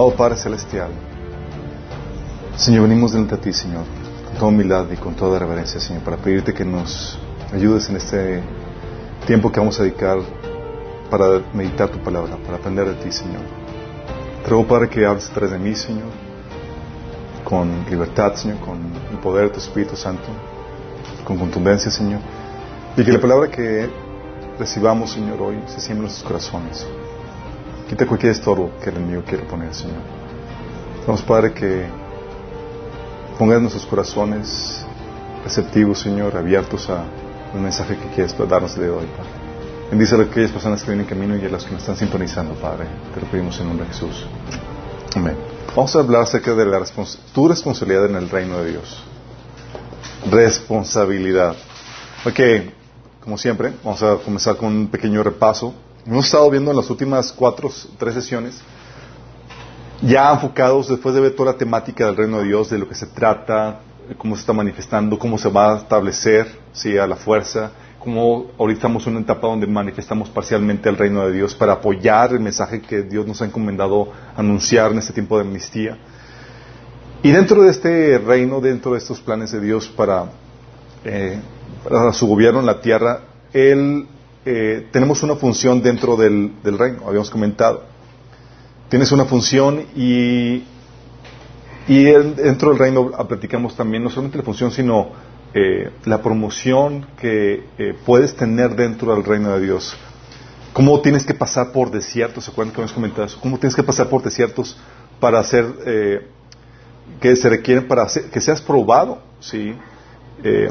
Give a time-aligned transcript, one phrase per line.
[0.00, 0.88] Amado Padre Celestial,
[2.56, 3.84] Señor, venimos delante de ti, Señor,
[4.24, 7.18] con toda humildad y con toda reverencia, Señor, para pedirte que nos
[7.52, 8.42] ayudes en este
[9.26, 10.16] tiempo que vamos a dedicar
[11.10, 13.42] para meditar tu palabra, para aprender de ti, Señor.
[14.42, 16.08] Te ruego, Padre, que hables atrás de mí, Señor,
[17.44, 18.78] con libertad, Señor, con
[19.10, 20.28] el poder de tu Espíritu Santo,
[21.24, 22.20] con contundencia, Señor,
[22.96, 23.86] y que la palabra que
[24.58, 26.86] recibamos, Señor, hoy se siembre en nuestros corazones.
[27.90, 29.98] Quita cualquier estorbo que el enemigo quiera poner, Señor.
[31.08, 31.86] Vamos, Padre, que
[33.36, 34.86] pongas nuestros corazones
[35.42, 37.02] receptivos, Señor, abiertos a
[37.52, 39.30] un mensaje que quieres darnos de hoy, Padre.
[39.90, 42.54] Bendice a aquellas personas que vienen en camino y a las que nos están sintonizando,
[42.54, 42.86] Padre.
[43.12, 44.24] Te lo pedimos en nombre de Jesús.
[45.16, 45.36] Amén.
[45.74, 49.02] Vamos a hablar acerca de la respons tu responsabilidad en el reino de Dios.
[50.30, 51.56] Responsabilidad.
[52.24, 52.38] Ok,
[53.24, 55.74] como siempre, vamos a comenzar con un pequeño repaso.
[56.06, 58.58] Hemos estado viendo en las últimas cuatro, tres sesiones,
[60.00, 62.94] ya enfocados después de ver toda la temática del reino de Dios, de lo que
[62.94, 63.80] se trata,
[64.16, 68.78] cómo se está manifestando, cómo se va a establecer, sí, a la fuerza, cómo ahorita
[68.78, 72.80] estamos en una etapa donde manifestamos parcialmente el reino de Dios para apoyar el mensaje
[72.80, 75.98] que Dios nos ha encomendado anunciar en este tiempo de amnistía.
[77.22, 80.30] Y dentro de este reino, dentro de estos planes de Dios para,
[81.04, 81.38] eh,
[81.86, 83.20] para su gobierno en la tierra,
[83.52, 84.06] Él,
[84.44, 87.84] eh, tenemos una función dentro del, reino, habíamos comentado.
[88.88, 90.64] Tienes una función y,
[91.86, 95.10] y dentro del reino platicamos también no solamente la función, sino
[95.54, 99.96] eh, la promoción que eh, puedes tener dentro del reino de Dios.
[100.72, 103.38] Cómo tienes que pasar por desiertos, ¿se acuerdan que hemos comentado eso?
[103.40, 104.76] Cómo tienes que pasar por desiertos
[105.18, 106.26] para hacer, eh,
[107.20, 109.74] que se requieren para hacer, que seas probado, ¿sí?
[110.44, 110.70] Eh,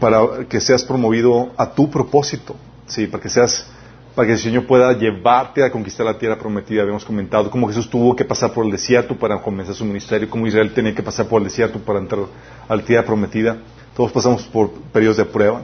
[0.00, 2.56] para que seas promovido a tu propósito,
[2.90, 3.06] ¿sí?
[3.06, 3.66] Para que seas
[4.14, 6.82] para que el Señor pueda llevarte a conquistar la tierra prometida.
[6.82, 10.46] Habíamos comentado cómo Jesús tuvo que pasar por el desierto para comenzar su ministerio, cómo
[10.46, 12.24] Israel tenía que pasar por el desierto para entrar
[12.68, 13.58] a la tierra prometida.
[13.96, 15.62] Todos pasamos por periodos de prueba.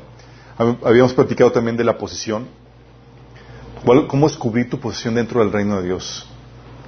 [0.57, 2.47] Habíamos platicado también de la posición.
[4.09, 6.29] ¿Cómo descubrir tu posición dentro del reino de Dios?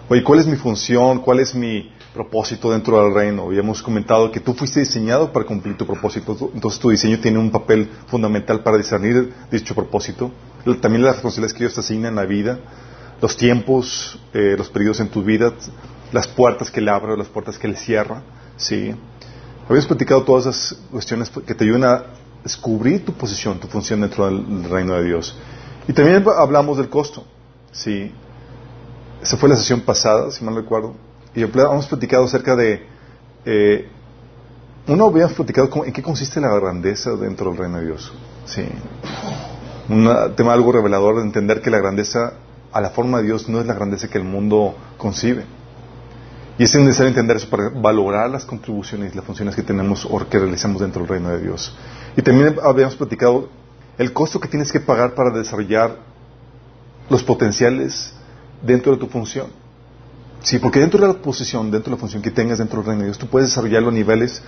[0.09, 1.19] Oye, ¿cuál es mi función?
[1.21, 3.45] ¿Cuál es mi propósito dentro del reino?
[3.45, 6.37] Habíamos comentado que tú fuiste diseñado para cumplir tu propósito.
[6.53, 10.33] Entonces tu diseño tiene un papel fundamental para discernir dicho propósito.
[10.81, 12.59] También las responsabilidades que Dios te asigna en la vida,
[13.23, 15.53] los tiempos, eh, los periodos en tu vida,
[16.11, 18.21] las puertas que le abre, las puertas que le cierra.
[18.57, 18.93] ¿sí?
[19.67, 22.05] Habíamos platicado todas esas cuestiones que te ayudan a
[22.43, 25.37] descubrir tu posición, tu función dentro del reino de Dios.
[25.87, 27.25] Y también hablamos del costo.
[27.71, 28.11] ¿sí?
[29.23, 31.08] Esa fue la sesión pasada, si mal recuerdo.
[31.35, 32.87] Y hemos platicado acerca de...
[33.45, 33.89] Eh,
[34.87, 38.13] uno habíamos platicado en qué consiste la grandeza dentro del reino de Dios.
[38.47, 38.67] Sí.
[39.89, 42.35] Un tema algo revelador de entender que la grandeza
[42.73, 45.45] a la forma de Dios no es la grandeza que el mundo concibe.
[46.59, 50.19] Y es necesario entender eso para valorar las contribuciones y las funciones que tenemos o
[50.29, 51.77] que realizamos dentro del reino de Dios.
[52.17, 53.49] Y también habíamos platicado
[53.97, 55.97] el costo que tienes que pagar para desarrollar
[57.09, 58.13] los potenciales
[58.63, 59.47] dentro de tu función.
[60.43, 63.01] Sí, porque dentro de la posición, dentro de la función que tengas dentro del reino
[63.03, 64.43] de Dios, tú puedes desarrollar los niveles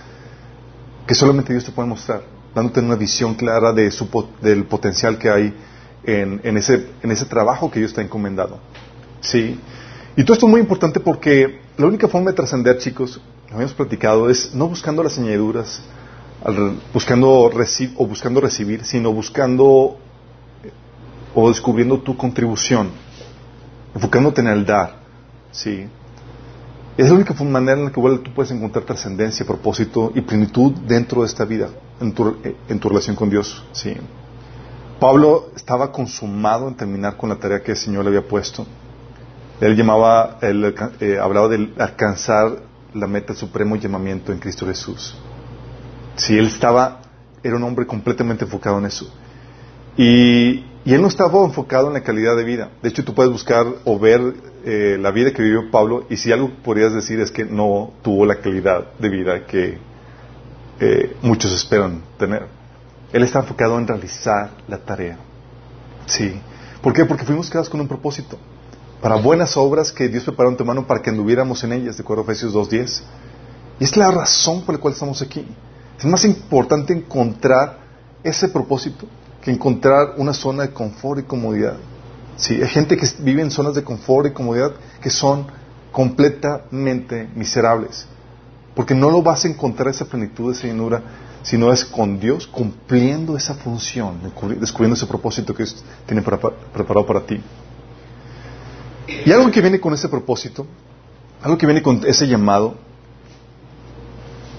[1.05, 2.23] que solamente Dios te puede mostrar,
[2.55, 4.07] dándote una visión clara de su,
[4.41, 5.53] del potencial que hay
[6.03, 8.59] en, en, ese, en ese trabajo que Dios te ha encomendado.
[9.19, 9.59] Sí.
[10.15, 13.19] Y todo esto es muy importante porque la única forma de trascender, chicos,
[13.49, 15.81] lo habíamos platicado, es no buscando las añadiduras,
[16.93, 19.97] buscando o buscando recibir, sino buscando
[21.33, 22.89] o descubriendo tu contribución,
[23.93, 25.00] enfocándote en el dar.
[25.51, 25.87] ¿Sí?
[26.97, 31.21] Es la única manera en la que tú puedes encontrar trascendencia, propósito y plenitud dentro
[31.21, 31.69] de esta vida,
[32.01, 32.35] en tu,
[32.67, 33.63] en tu relación con Dios.
[33.71, 33.95] ¿sí?
[34.99, 38.67] Pablo estaba consumado en terminar con la tarea que el Señor le había puesto.
[39.61, 42.57] Él llamaba, él, eh, hablaba de alcanzar
[42.93, 45.15] la meta supremo llamamiento en Cristo Jesús.
[46.17, 46.99] Si él estaba,
[47.41, 49.11] era un hombre completamente enfocado en eso.
[49.97, 52.69] Y, y, él no estaba enfocado en la calidad de vida.
[52.83, 56.31] De hecho, tú puedes buscar o ver eh, la vida que vivió Pablo y si
[56.31, 59.77] algo podrías decir es que no tuvo la calidad de vida que
[60.79, 62.47] eh, muchos esperan tener.
[63.13, 65.17] Él está enfocado en realizar la tarea.
[66.05, 66.39] Sí.
[66.81, 67.05] ¿Por qué?
[67.05, 68.37] Porque fuimos creados con un propósito
[69.01, 72.21] para buenas obras que Dios preparó en mano para que anduviéramos en ellas, de acuerdo
[72.21, 73.01] a Efesios 2.10.
[73.79, 75.45] Y es la razón por la cual estamos aquí.
[75.97, 77.79] Es más importante encontrar
[78.23, 79.07] ese propósito
[79.41, 81.77] que encontrar una zona de confort y comodidad.
[82.37, 85.47] Sí, hay gente que vive en zonas de confort y comodidad que son
[85.91, 88.07] completamente miserables.
[88.75, 91.01] Porque no lo vas a encontrar esa plenitud, esa llenura,
[91.43, 94.19] sino es con Dios cumpliendo esa función,
[94.59, 97.41] descubriendo ese propósito que Dios tiene preparado para ti.
[99.25, 100.65] Y algo que viene con ese propósito
[101.41, 102.75] algo que viene con ese llamado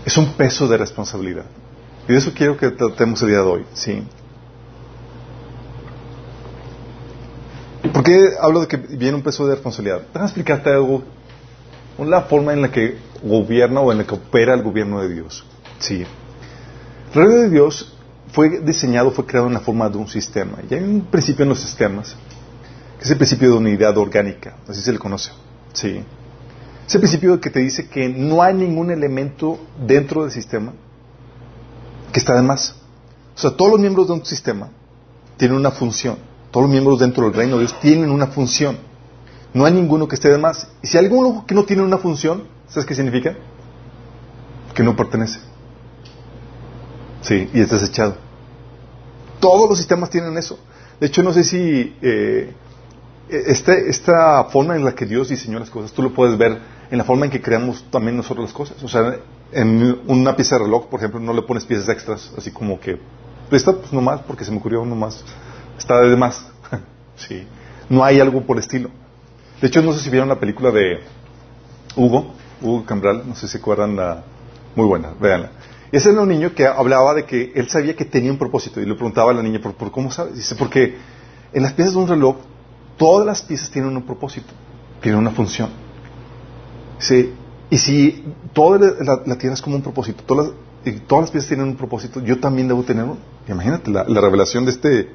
[0.04, 1.44] es un peso de responsabilidad.
[2.08, 4.02] Y de eso quiero que tratemos el día de hoy, ¿sí?
[7.92, 10.02] ¿Por qué hablo de que viene un peso de responsabilidad?
[10.08, 11.02] Déjame explicarte algo,
[11.98, 15.44] una forma en la que gobierna o en la que opera el gobierno de Dios.
[15.78, 16.06] Sí.
[17.14, 17.94] El reino de Dios
[18.32, 20.58] fue diseñado, fue creado en la forma de un sistema.
[20.68, 22.16] Y hay un principio en los sistemas,
[22.98, 25.30] que es el principio de unidad orgánica, así se le conoce.
[25.74, 26.02] Sí.
[26.86, 30.72] Ese principio que te dice que no hay ningún elemento dentro del sistema
[32.12, 32.74] que está de más.
[33.34, 34.70] O sea, todos los miembros de un sistema
[35.36, 36.31] tienen una función.
[36.52, 38.78] Todos los miembros dentro del reino de Dios tienen una función.
[39.52, 40.68] No hay ninguno que esté de más.
[40.82, 43.34] Y si hay alguno que no tiene una función, ¿sabes qué significa?
[44.74, 45.40] Que no pertenece.
[47.22, 48.16] Sí, y es desechado.
[49.40, 50.58] Todos los sistemas tienen eso.
[51.00, 52.54] De hecho, no sé si eh,
[53.28, 56.58] este, esta forma en la que Dios diseñó las cosas, tú lo puedes ver
[56.90, 58.82] en la forma en que creamos también nosotros las cosas.
[58.82, 59.16] O sea,
[59.52, 63.00] en una pieza de reloj, por ejemplo, no le pones piezas extras, así como que,
[63.50, 65.24] esta pues nomás, porque se me ocurrió nomás,
[65.82, 66.46] está de más.
[67.16, 67.46] sí,
[67.88, 68.90] no hay algo por estilo.
[69.60, 71.00] De hecho, no sé si vieron la película de
[71.94, 74.24] Hugo, Hugo Cambral, no sé si acuerdan, la,
[74.74, 75.50] muy buena, véanla.
[75.90, 78.86] Ese era un niño que hablaba de que él sabía que tenía un propósito y
[78.86, 80.36] le preguntaba a la niña, ¿por, por cómo sabes?
[80.36, 80.96] Dice, porque
[81.52, 82.36] en las piezas de un reloj,
[82.96, 84.52] todas las piezas tienen un propósito,
[85.02, 85.68] tienen una función.
[86.98, 87.34] Sí,
[87.68, 90.54] y si toda la, tierra es como un propósito, todas las,
[90.94, 93.18] y todas las piezas tienen un propósito, yo también debo tener uno.
[93.48, 95.10] Imagínate la, revelación de este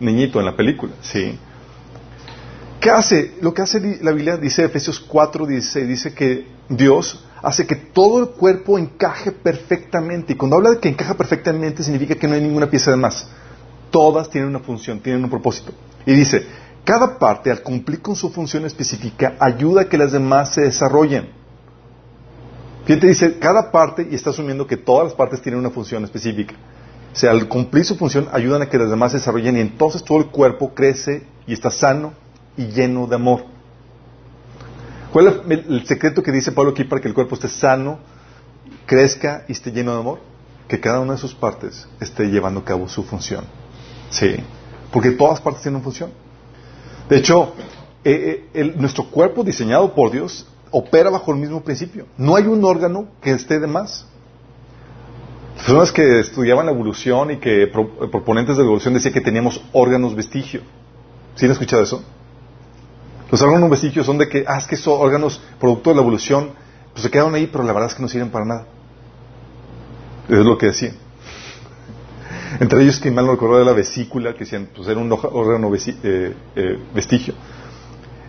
[0.00, 0.92] niñito en la película.
[1.02, 1.38] Sí.
[2.80, 3.34] ¿Qué hace?
[3.40, 8.20] Lo que hace la Biblia dice Efesios 4, dice, dice que Dios hace que todo
[8.20, 10.32] el cuerpo encaje perfectamente.
[10.32, 13.28] Y cuando habla de que encaja perfectamente significa que no hay ninguna pieza de más.
[13.90, 15.72] Todas tienen una función, tienen un propósito.
[16.06, 16.46] Y dice,
[16.84, 21.30] cada parte al cumplir con su función específica ayuda a que las demás se desarrollen.
[22.84, 26.54] Fíjate, dice, cada parte, y está asumiendo que todas las partes tienen una función específica.
[27.18, 30.04] O sea, al cumplir su función, ayudan a que las demás se desarrollen y entonces
[30.04, 32.12] todo el cuerpo crece y está sano
[32.56, 33.44] y lleno de amor.
[35.12, 37.98] ¿Cuál es el, secreto que dice Pablo aquí para que el cuerpo esté sano,
[38.86, 40.20] crezca y esté lleno de amor?
[40.68, 43.44] Que cada una de sus partes esté llevando a cabo su función.
[44.10, 44.36] Sí,
[44.92, 46.12] porque todas partes tienen función.
[47.08, 47.52] De hecho,
[48.04, 52.06] eh, eh, nuestro cuerpo diseñado por Dios opera bajo el mismo principio.
[52.16, 54.06] No hay un órgano que esté de más.
[55.58, 60.14] Personas que estudiaban la evolución y que proponentes de la evolución decían que teníamos órganos
[60.14, 60.60] vestigio.
[61.34, 62.02] ¿Sí han escuchado eso?
[63.30, 66.50] Los órganos vestigios son de que, ah, es que son órganos producto de la evolución,
[66.92, 68.66] pues se quedaron ahí, pero la verdad es que no sirven para nada.
[70.28, 70.94] Es lo que decían.
[72.60, 75.74] Entre ellos, que mal no recuerdo, de la vesícula, que decían, pues era un órgano
[75.74, 77.34] eh, eh, vestigio.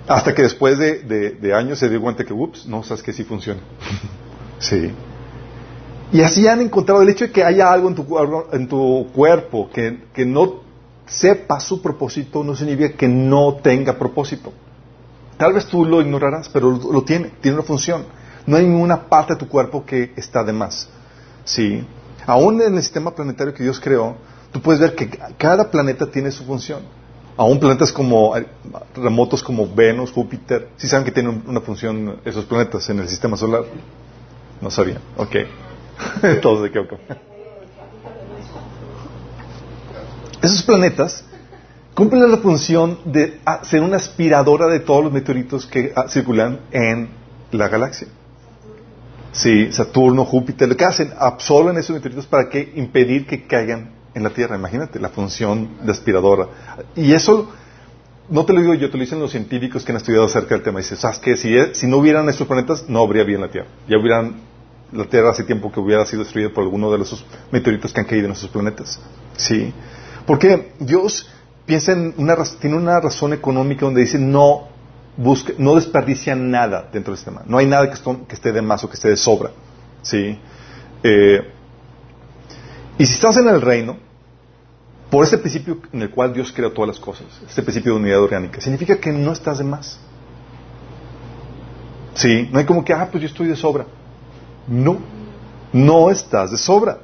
[0.07, 3.61] Hasta que después de, años se dio cuenta que, ups, no, sabes que sí funciona.
[4.59, 4.91] sí.
[6.11, 8.05] Y así han encontrado el hecho de que haya algo en tu,
[8.51, 10.61] en tu cuerpo que, que no
[11.05, 14.51] sepa su propósito, no significa que no tenga propósito.
[15.37, 18.03] Tal vez tú lo ignorarás, pero lo, tiene, tiene una función.
[18.45, 20.89] No hay ninguna parte de tu cuerpo que está de más.
[21.45, 21.85] Sí.
[22.25, 24.15] Aún en el sistema planetario que Dios creó,
[24.51, 26.81] tú puedes ver que cada planeta tiene su función
[27.39, 28.45] aún planetas como eh,
[28.95, 33.37] remotos como Venus, Júpiter, ¿sí saben que tienen una función esos planetas en el sistema
[33.37, 33.63] solar?
[34.59, 35.35] No sabían, ok.
[36.41, 36.85] Todos de qué
[40.41, 41.23] Esos planetas
[41.93, 47.09] cumplen la función de ser una aspiradora de todos los meteoritos que ah, circulan en
[47.51, 48.07] la galaxia.
[49.31, 54.23] Sí, Saturno, Júpiter, lo que hacen, absorben esos meteoritos para que impedir que caigan en
[54.23, 56.47] la Tierra, imagínate, la función de aspiradora.
[56.95, 57.51] Y eso,
[58.29, 60.63] no te lo digo yo, te lo dicen los científicos que han estudiado acerca del
[60.63, 60.79] tema.
[60.79, 61.37] Dices, ¿sabes qué?
[61.37, 63.67] Si, si no hubieran estos planetas, no habría vida en la Tierra.
[63.87, 64.35] Ya hubieran,
[64.91, 68.07] la Tierra hace tiempo que hubiera sido destruida por alguno de esos meteoritos que han
[68.07, 68.99] caído en esos planetas.
[69.37, 69.73] ¿Sí?
[70.25, 71.29] Porque Dios
[71.65, 74.67] piensa en una, tiene una razón económica donde dice, no
[75.17, 77.43] busque, no desperdicia nada dentro del sistema.
[77.45, 79.51] No hay nada que, que esté de más o que esté de sobra.
[80.01, 80.39] ¿Sí?
[81.03, 81.51] Eh,
[82.97, 83.97] y si estás en el reino,
[85.09, 88.21] por ese principio en el cual Dios creó todas las cosas, este principio de unidad
[88.21, 89.99] orgánica, significa que no estás de más.
[92.13, 93.85] Sí, no hay como que, ah, pues yo estoy de sobra.
[94.67, 94.97] No,
[95.73, 96.99] no estás de sobra.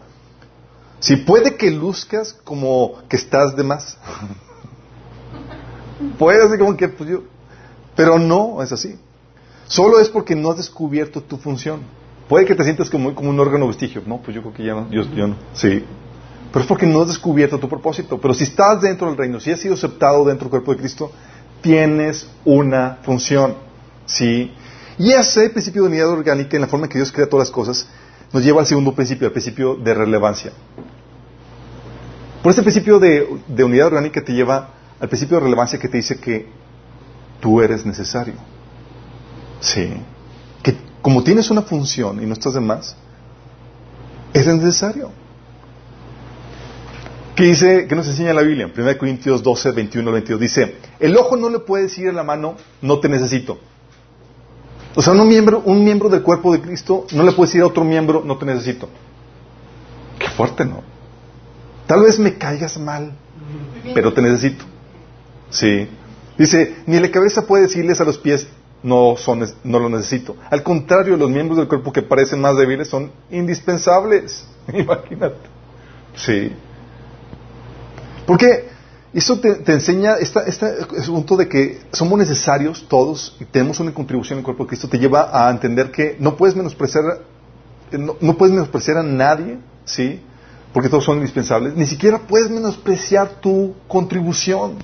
[1.00, 3.98] Si puede que luzcas como que estás de más.
[6.18, 7.24] puede ser como que, pues yo.
[7.96, 8.98] Pero no es así.
[9.68, 11.82] Solo es porque no has descubierto tu función.
[12.28, 14.02] Puede que te sientas como, un órgano vestigio.
[14.06, 14.90] No, pues yo creo que ya no.
[14.90, 15.36] Yo, no.
[15.54, 15.84] Sí.
[16.52, 18.20] Pero es porque no has descubierto tu propósito.
[18.20, 21.12] Pero si estás dentro del reino, si has sido aceptado dentro del cuerpo de Cristo,
[21.62, 23.56] tienes una función.
[24.06, 24.52] Sí.
[24.98, 27.54] Y ese principio de unidad orgánica, en la forma en que Dios crea todas las
[27.54, 27.88] cosas,
[28.32, 30.52] nos lleva al segundo principio, al principio de relevancia.
[32.42, 33.28] Por este principio de,
[33.64, 36.48] unidad orgánica te lleva al principio de relevancia que te dice que
[37.40, 38.36] tú eres necesario.
[39.60, 39.94] Sí.
[40.62, 42.96] Que como tienes una función y no estás de más,
[44.34, 45.12] eres necesario.
[47.36, 48.72] ¿Qué dice, qué nos enseña la Biblia?
[48.74, 50.40] 1 Corintios 12, 21 22.
[50.40, 53.60] Dice, el ojo no le puede decir a la mano, no te necesito.
[54.96, 57.68] O sea, un miembro, un miembro del cuerpo de Cristo no le puede decir a
[57.68, 58.90] otro miembro, no te necesito.
[60.18, 60.82] Qué fuerte, ¿no?
[61.86, 63.14] Tal vez me caigas mal,
[63.94, 64.64] pero te necesito.
[65.50, 65.88] Sí.
[66.38, 68.48] Dice, ni la cabeza puede decirles a los pies,
[68.84, 70.38] no, son, no lo necesito.
[70.50, 74.46] Al contrario, los miembros del cuerpo que parecen más débiles son indispensables.
[74.74, 75.50] Imagínate.
[76.16, 76.52] Sí.
[78.26, 78.70] Porque
[79.20, 80.66] eso te, enseña, este
[81.00, 84.90] asunto de que somos necesarios todos y tenemos una contribución en el cuerpo de Cristo,
[84.90, 87.22] te lleva a entender que no puedes menospreciar,
[87.94, 90.20] no, puedes menospreciar a nadie, ¿sí?
[90.74, 91.76] Porque todos son indispensables.
[91.78, 94.80] Ni siquiera puedes menospreciar tu contribución.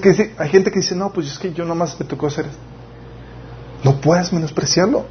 [0.00, 2.58] que hay gente que dice, no, pues es que yo nomás me tocó hacer esto.
[3.82, 5.06] No puedes menospreciarlo.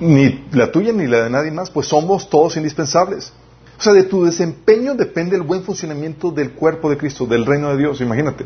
[0.00, 3.32] Ni la tuya ni la de nadie más, pues somos todos indispensables.
[3.80, 7.70] O sea, de tu desempeño depende el buen funcionamiento del cuerpo de Cristo, del reino
[7.70, 8.44] de Dios, imagínate.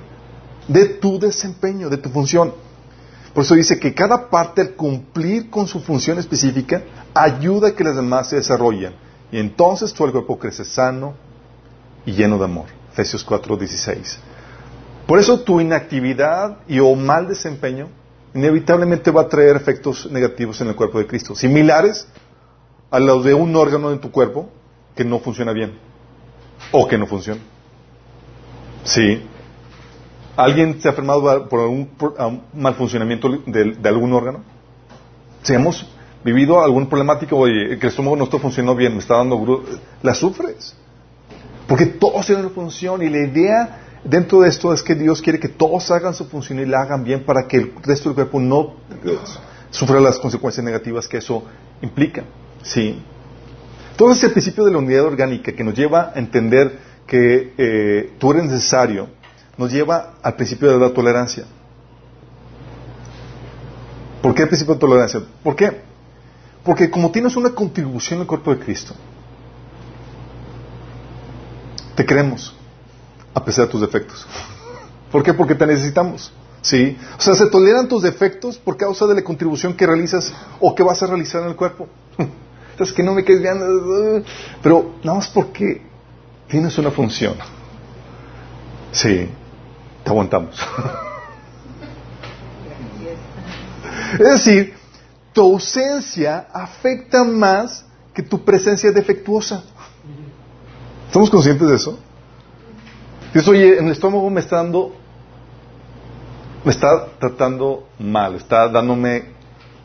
[0.69, 2.55] De tu desempeño, de tu función.
[3.35, 7.83] Por eso dice que cada parte al cumplir con su función específica ayuda a que
[7.83, 8.95] las demás se desarrollen.
[9.33, 11.15] Y entonces todo el cuerpo crece sano
[12.07, 12.67] y lleno de amor.
[12.93, 14.19] Efesios 4:16.
[15.05, 17.89] Por eso tu inactividad y o mal desempeño
[18.35, 22.07] inevitablemente va a traer efectos negativos en el cuerpo de Cristo, similares
[22.93, 24.49] a los de un órgano en tu cuerpo
[24.95, 25.73] que no funciona bien
[26.73, 27.41] o que no funciona.
[28.85, 29.23] Sí.
[30.37, 31.91] ¿Alguien se ha enfermado por un,
[32.55, 34.41] mal funcionamiento de, algún órgano?
[35.43, 35.87] Si hemos
[36.25, 39.63] vivido algún problemático, oye, que el estómago no está funcionando bien, me está dando...
[40.03, 40.75] La sufres.
[41.69, 45.39] Porque todos tienen una función y la idea dentro de esto es que Dios quiere
[45.39, 48.41] que todos hagan su función y la hagan bien para que el resto del cuerpo
[48.41, 48.75] no
[49.71, 51.45] sufra las consecuencias negativas que eso
[51.81, 52.25] implica.
[52.63, 53.03] Sí.
[53.97, 58.33] Todo ese principio de la unidad orgánica que nos lleva a entender que eh, tú
[58.33, 59.09] eres necesario,
[59.57, 61.45] nos lleva al principio de la tolerancia.
[64.21, 65.21] ¿Por qué el principio de tolerancia?
[65.43, 65.83] ¿Por qué?
[66.65, 68.95] Porque como tienes una contribución al cuerpo de Cristo,
[71.95, 72.57] te queremos,
[73.35, 74.27] a pesar de tus defectos.
[75.13, 75.35] ¿Por qué?
[75.35, 76.33] Porque te necesitamos.
[76.63, 76.97] ¿Sí?
[77.19, 80.83] O sea, se toleran tus defectos por causa de la contribución que realizas o que
[80.83, 81.87] vas a realizar en el cuerpo.
[82.79, 84.25] Es que no me quedes viendo.
[84.63, 85.83] Pero nada más porque
[86.49, 87.35] tienes una función.
[88.93, 89.29] Sí,
[90.03, 90.57] te aguantamos.
[94.13, 94.75] es decir,
[95.33, 99.65] tu ausencia afecta más que tu presencia defectuosa.
[101.07, 101.99] ¿Estamos conscientes de eso?
[103.33, 104.95] Dices, oye, en el estómago me está dando,
[106.65, 109.34] me está tratando mal, está dándome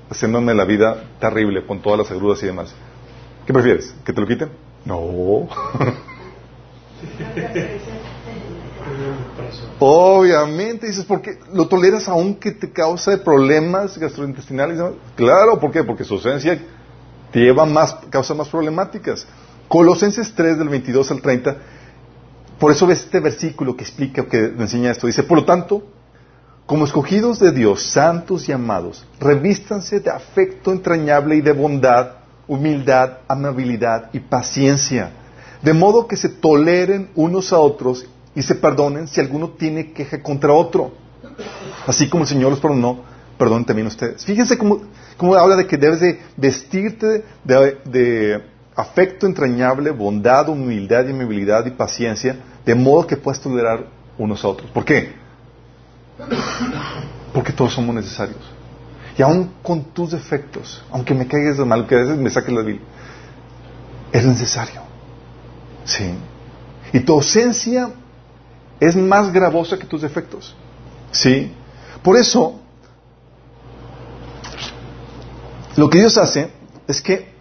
[0.10, 2.74] haciéndome la vida terrible con todas las agruras y demás.
[3.46, 3.94] ¿Qué prefieres?
[4.06, 4.50] ¿Que te lo quiten?
[4.86, 5.48] No.
[9.80, 14.80] Obviamente, dices, ¿por qué lo toleras aunque te causa problemas gastrointestinales?
[15.16, 15.84] Claro, ¿por qué?
[15.84, 16.60] Porque su ausencia
[17.32, 19.26] te lleva más, causa más problemáticas.
[19.68, 21.58] Colosenses 3 del 22 al 30,
[22.60, 25.08] por eso ves este versículo que explica, que enseña esto.
[25.08, 25.84] Dice, por lo tanto,
[26.70, 33.22] como escogidos de Dios, santos y amados, revístanse de afecto entrañable y de bondad, humildad,
[33.28, 35.10] amabilidad y paciencia,
[35.64, 40.22] de modo que se toleren unos a otros y se perdonen si alguno tiene queja
[40.22, 40.92] contra otro.
[41.88, 43.00] Así como el Señor los perdonó,
[43.36, 44.24] perdonen también ustedes.
[44.24, 44.84] Fíjense cómo,
[45.36, 48.44] habla de que debes de vestirte de, de
[48.76, 53.88] afecto entrañable, bondad, humildad, y amabilidad y paciencia, de modo que puedas tolerar
[54.20, 54.70] unos a otros.
[54.70, 55.19] ¿Por qué?
[57.34, 58.40] Porque todos somos necesarios.
[59.18, 62.54] Y aún con tus defectos, aunque me caigas de mal, que a veces me saques
[62.54, 62.80] la vida,
[64.12, 64.82] es necesario.
[65.84, 66.14] Sí.
[66.94, 67.90] Y tu ausencia
[68.80, 70.56] es más gravosa que tus defectos.
[71.12, 71.54] Sí.
[72.02, 72.60] Por eso,
[75.76, 76.52] lo que Dios hace
[76.88, 77.34] es que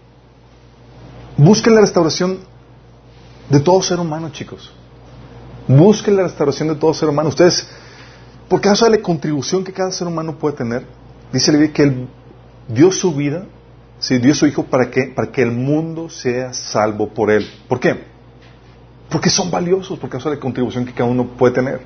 [1.36, 2.40] busca la restauración
[3.48, 4.72] de todo ser humano, chicos.
[5.66, 7.28] Busca la restauración de todo ser humano.
[7.28, 7.68] Ustedes
[8.48, 10.86] por causa de la contribución que cada ser humano puede tener,
[11.32, 12.08] dice la Biblia que Él
[12.68, 13.46] dio su vida,
[13.98, 17.46] sí, dio su Hijo para que, para que el mundo sea salvo por Él.
[17.68, 18.04] ¿Por qué?
[19.10, 21.80] Porque son valiosos por causa de la contribución que cada uno puede tener.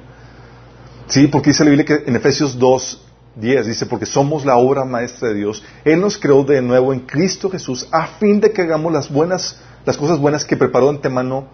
[1.09, 4.85] Sí, porque dice la Biblia que en Efesios 2, 10 dice, porque somos la obra
[4.85, 5.64] maestra de Dios.
[5.85, 9.61] Él nos creó de nuevo en Cristo Jesús a fin de que hagamos las buenas,
[9.85, 11.47] las cosas buenas que preparó de antemano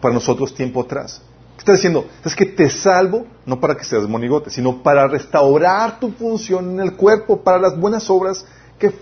[0.00, 1.22] para nosotros tiempo atrás.
[1.60, 2.08] ¿Qué está diciendo?
[2.24, 6.80] Es que te salvo no para que seas monigote, sino para restaurar tu función en
[6.80, 8.46] el cuerpo, para las buenas obras
[8.78, 8.94] que,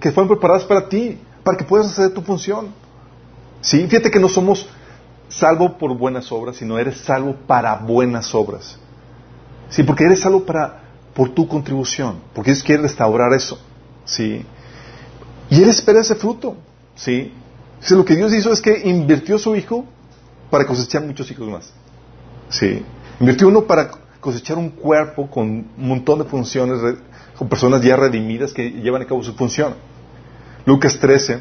[0.00, 2.74] que fueron preparadas para ti, para que puedas hacer tu función.
[3.60, 4.68] Sí, fíjate que no somos
[5.28, 8.76] salvo por buenas obras, sino eres salvo para buenas obras.
[9.68, 10.80] Sí, porque eres salvo para
[11.14, 13.56] por tu contribución, porque Dios quiere restaurar eso,
[14.04, 14.44] ¿sí?
[15.48, 16.56] Y Él espera ese fruto,
[16.96, 17.32] ¿sí?
[17.90, 19.84] lo que Dios hizo es que invirtió su hijo
[20.50, 21.72] para cosechar muchos hijos más,
[22.50, 22.84] ¿sí?
[23.18, 23.90] Invirtió uno para
[24.20, 26.78] cosechar un cuerpo con un montón de funciones,
[27.36, 29.74] con personas ya redimidas que llevan a cabo su función.
[30.66, 31.40] Lucas 13,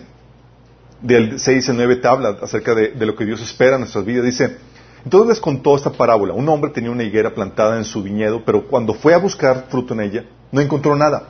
[1.01, 4.23] del 6 al 9, te habla acerca de, lo que Dios espera en nuestras vidas.
[4.23, 4.57] Dice,
[5.03, 6.33] entonces les contó esta parábola.
[6.33, 9.93] Un hombre tenía una higuera plantada en su viñedo, pero cuando fue a buscar fruto
[9.93, 11.29] en ella, no encontró nada.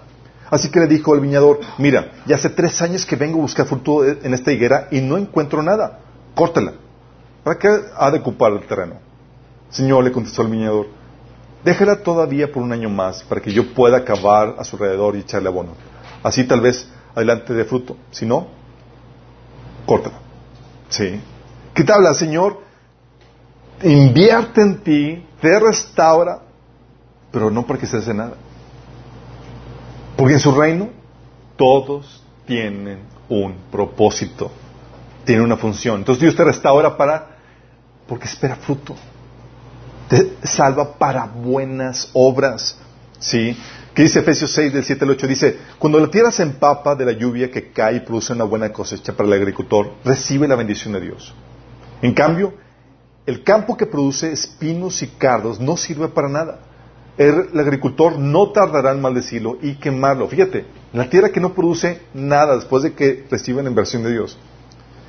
[0.51, 3.67] Así que le dijo al viñador, mira, ya hace tres años que vengo a buscar
[3.67, 6.00] fruto en esta higuera y no encuentro nada.
[6.33, 6.74] Córtala.
[7.43, 9.09] ¿Para qué ha de ocupar el terreno?
[9.70, 10.88] Señor, le contestó el viñador,
[11.64, 15.20] déjala todavía por un año más para que yo pueda acabar a su alrededor y
[15.20, 15.74] echarle abono.
[16.24, 17.96] Así tal vez adelante de fruto.
[18.12, 18.48] Si no,
[19.86, 20.20] córtala.
[20.90, 21.22] ¿Sí?
[21.74, 22.70] ¿Qué te habla, Señor?
[23.84, 26.42] invierte en ti, te restaura,
[27.32, 28.34] pero no para que se hace nada.
[30.18, 30.90] Porque en su reino
[31.56, 33.00] todos tienen
[33.30, 34.52] un propósito,
[35.24, 35.98] tienen una función.
[36.00, 37.38] Entonces Dios te restaura para,
[38.08, 38.96] porque espera fruto.
[40.10, 42.75] Te salva para buenas obras.
[43.20, 43.56] ¿Sí?
[43.94, 45.28] ¿Qué dice Efesios 6 del 7 al 8?
[45.28, 48.74] Dice, cuando la tierra se empapa de la lluvia que cae y produce una buena
[48.74, 51.34] cosecha para el agricultor, recibe la bendición de Dios.
[52.01, 52.54] En cambio,
[53.28, 56.60] el campo que produce espinos y cardos no sirve para nada.
[57.18, 60.27] El, agricultor no tardará en maldecirlo y quemarlo.
[60.27, 64.40] Fíjate, la tierra que no produce nada después de que reciben la inversión de Dios.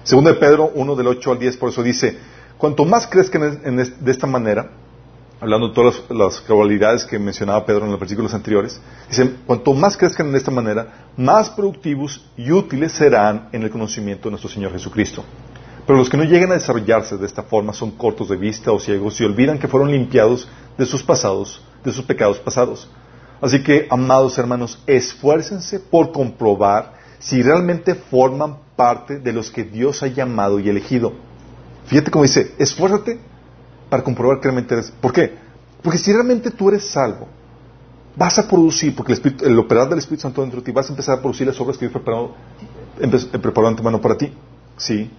[0.02, 2.18] Segundo de Pedro 1 del 8 al 10, por eso dice,
[2.58, 4.70] cuanto más crezcan de esta manera,
[5.40, 9.96] hablando de todas las, las que mencionaba Pedro en los versículos anteriores, dice, cuanto más
[9.96, 14.72] crezcan de esta manera, más productivos y útiles serán en el conocimiento de nuestro Señor
[14.72, 15.24] Jesucristo.
[15.86, 18.78] Pero los que no llegan a desarrollarse de esta forma son cortos de vista o
[18.78, 22.88] ciegos y olvidan que fueron limpiados de sus pasados, de sus pecados pasados.
[23.40, 30.02] Así que, amados hermanos, esfuércense por comprobar si realmente forman parte de los que Dios
[30.02, 31.14] ha llamado y elegido.
[31.86, 33.29] Fíjate cómo dice, esfuérzate
[33.90, 34.90] para comprobar que realmente eres.
[34.90, 35.34] ¿Por qué?
[35.82, 37.28] Porque si realmente tú eres salvo,
[38.16, 40.92] vas a producir, porque el, el operar del Espíritu Santo dentro de ti, vas a
[40.92, 42.34] empezar a producir las obras que Dios preparó,
[43.42, 44.32] preparó antemano para ti.
[44.76, 45.10] ¿Sí?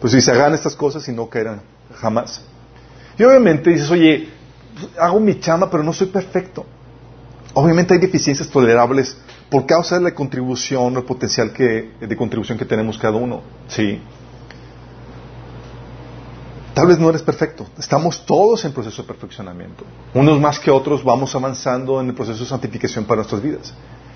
[0.00, 1.62] Pues si se hagan estas cosas y no caerán
[1.94, 2.42] jamás.
[3.18, 4.28] Y obviamente dices, oye,
[5.00, 6.66] hago mi chama, pero no soy perfecto.
[7.54, 9.16] Obviamente hay deficiencias tolerables
[9.48, 13.42] por causa de la contribución, el potencial que, de contribución que tenemos cada uno.
[13.68, 14.00] Sí.
[16.76, 17.66] Tal vez no eres perfecto.
[17.78, 19.82] Estamos todos en proceso de perfeccionamiento.
[20.12, 23.72] Unos más que otros vamos avanzando en el proceso de santificación para nuestras vidas.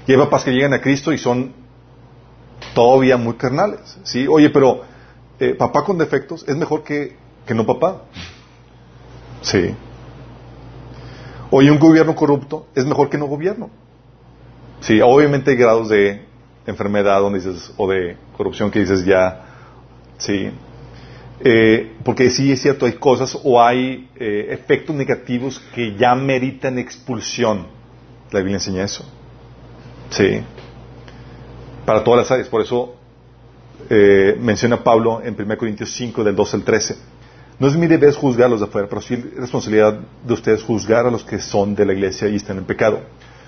[0.07, 1.55] Y hay papás que llegan a Cristo y son
[2.75, 3.97] todavía muy carnales.
[4.03, 4.29] ¿sí?
[4.29, 4.83] Oye, pero
[5.39, 8.03] eh, papá con defectos es mejor que, que no papá.
[9.41, 9.75] Sí.
[11.51, 13.71] Oye, un gobierno corrupto es mejor que no gobierno.
[14.81, 16.27] Sí, obviamente hay grados de
[16.67, 19.47] enfermedad donde dices, o de corrupción que dices ya,
[20.19, 20.51] sí.
[21.43, 26.79] Eh, porque sí es cierto, hay cosas o hay eh, efectos negativos que ya meritan
[26.79, 27.67] expulsión.
[28.31, 29.05] La Biblia enseña eso.
[30.11, 30.43] Sí.
[31.87, 32.49] Para todas las áreas.
[32.49, 32.95] Por eso
[33.89, 36.97] eh, menciona Pablo en 1 Corintios 5 del 12 al 13.
[37.59, 40.63] No es mi deber juzgar a los de afuera, pero sí es responsabilidad de ustedes
[40.63, 43.01] juzgar a los que son de la iglesia y están en pecado.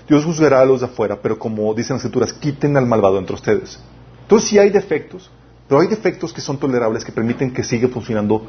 [0.07, 3.35] Dios juzgará a los de afuera, pero como dicen las escrituras, quiten al malvado entre
[3.35, 3.79] ustedes.
[4.21, 5.31] Entonces sí hay defectos,
[5.67, 8.47] pero hay defectos que son tolerables, que permiten que siga funcionando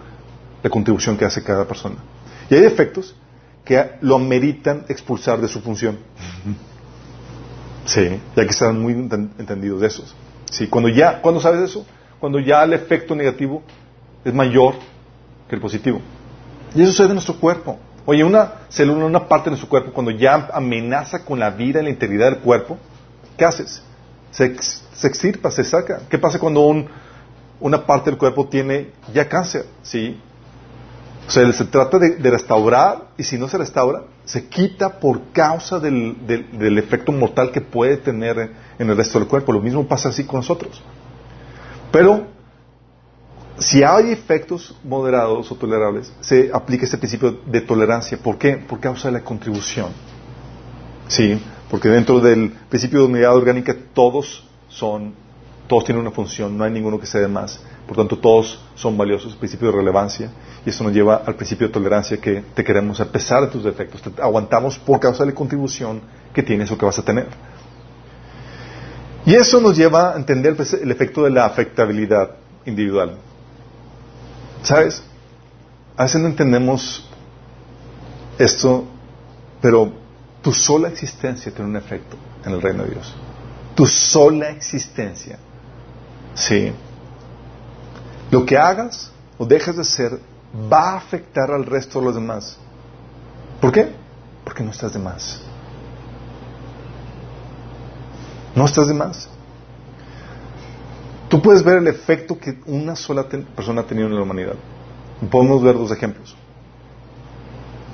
[0.62, 1.96] la contribución que hace cada persona.
[2.50, 3.14] Y hay defectos
[3.64, 5.98] que lo ameritan expulsar de su función.
[7.86, 10.14] Sí, ya que están muy entendidos de esos.
[10.50, 11.86] Sí, cuando ya, cuando sabes eso,
[12.18, 13.62] cuando ya el efecto negativo
[14.24, 14.74] es mayor
[15.48, 16.00] que el positivo.
[16.74, 17.78] Y eso sucede en nuestro cuerpo.
[18.06, 21.84] Oye, una célula, una parte de nuestro cuerpo, cuando ya amenaza con la vida y
[21.84, 22.78] la integridad del cuerpo,
[23.36, 23.82] ¿qué haces?
[24.34, 26.02] Se, se extirpa, se saca.
[26.08, 26.86] ¿Qué pasa cuando un,
[27.60, 29.64] una parte del cuerpo tiene ya cáncer?
[29.82, 30.20] ¿Sí?
[31.26, 35.78] O sea, se trata de, restaurar y si no se restaura, se quita por causa
[35.78, 39.52] del, del, efecto mortal que puede tener en el resto del cuerpo.
[39.52, 40.82] Lo mismo pasa así con nosotros.
[41.90, 42.26] Pero
[43.58, 48.18] si hay efectos moderados o tolerables, se aplica este principio de tolerancia.
[48.18, 48.56] ¿Por qué?
[48.56, 49.88] Por causa de la contribución.
[51.08, 51.40] ¿Sí?
[51.70, 55.14] Porque dentro del principio de unidad orgánica todos son,
[55.66, 57.60] todos tienen una función, no hay ninguno que sea de más.
[57.86, 60.30] Por tanto, todos son valiosos, principio de relevancia.
[60.64, 63.64] Y eso nos lleva al principio de tolerancia que te queremos a pesar de tus
[63.64, 64.00] defectos.
[64.00, 66.00] Te aguantamos por causa de la contribución
[66.32, 67.26] que tienes o que vas a tener.
[69.26, 73.16] Y eso nos lleva a entender el efecto de la afectabilidad individual.
[74.62, 75.02] ¿Sabes?
[75.96, 77.08] A veces no entendemos
[78.38, 78.84] esto,
[79.60, 79.92] pero
[80.44, 83.14] tu sola existencia tiene un efecto en el reino de Dios.
[83.74, 85.38] Tu sola existencia.
[86.34, 86.70] Sí.
[88.30, 90.20] Lo que hagas o dejes de hacer
[90.70, 92.58] va a afectar al resto de los demás.
[93.58, 93.94] ¿Por qué?
[94.44, 95.40] Porque no estás de más.
[98.54, 99.30] No estás de más.
[101.30, 104.56] Tú puedes ver el efecto que una sola persona ha tenido en la humanidad.
[105.30, 106.36] Podemos ver dos ejemplos.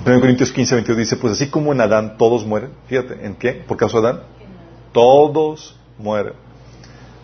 [0.03, 3.53] 1 Corintios 15, 22 dice, pues así como en Adán todos mueren, fíjate, ¿en qué?
[3.53, 4.21] ¿Por causa de Adán?
[4.91, 6.33] Todos mueren.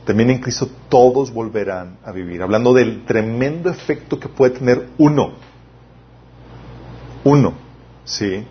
[0.05, 2.41] También en Cristo todos volverán a vivir.
[2.41, 5.33] Hablando del tremendo efecto que puede tener uno.
[7.23, 7.53] Uno.
[8.05, 8.45] ¿Sí?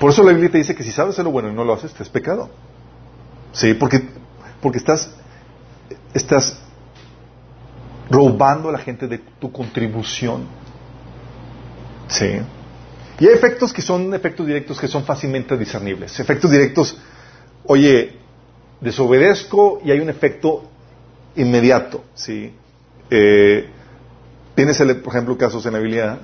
[0.00, 1.74] Por eso la Biblia te dice que si sabes hacer lo bueno y no lo
[1.74, 2.48] haces, te es pecado.
[3.52, 3.74] ¿Sí?
[3.74, 4.08] Porque,
[4.60, 5.14] porque estás,
[6.14, 6.60] estás
[8.10, 10.46] robando a la gente de tu contribución.
[12.08, 12.40] ¿Sí?
[13.20, 16.18] Y hay efectos que son efectos directos que son fácilmente discernibles.
[16.20, 16.96] Efectos directos,
[17.64, 18.16] oye,
[18.80, 20.64] desobedezco y hay un efecto
[21.34, 22.52] inmediato, ¿sí?
[23.10, 23.68] Eh,
[24.54, 26.18] tienes, el, por ejemplo, casos en la Biblia,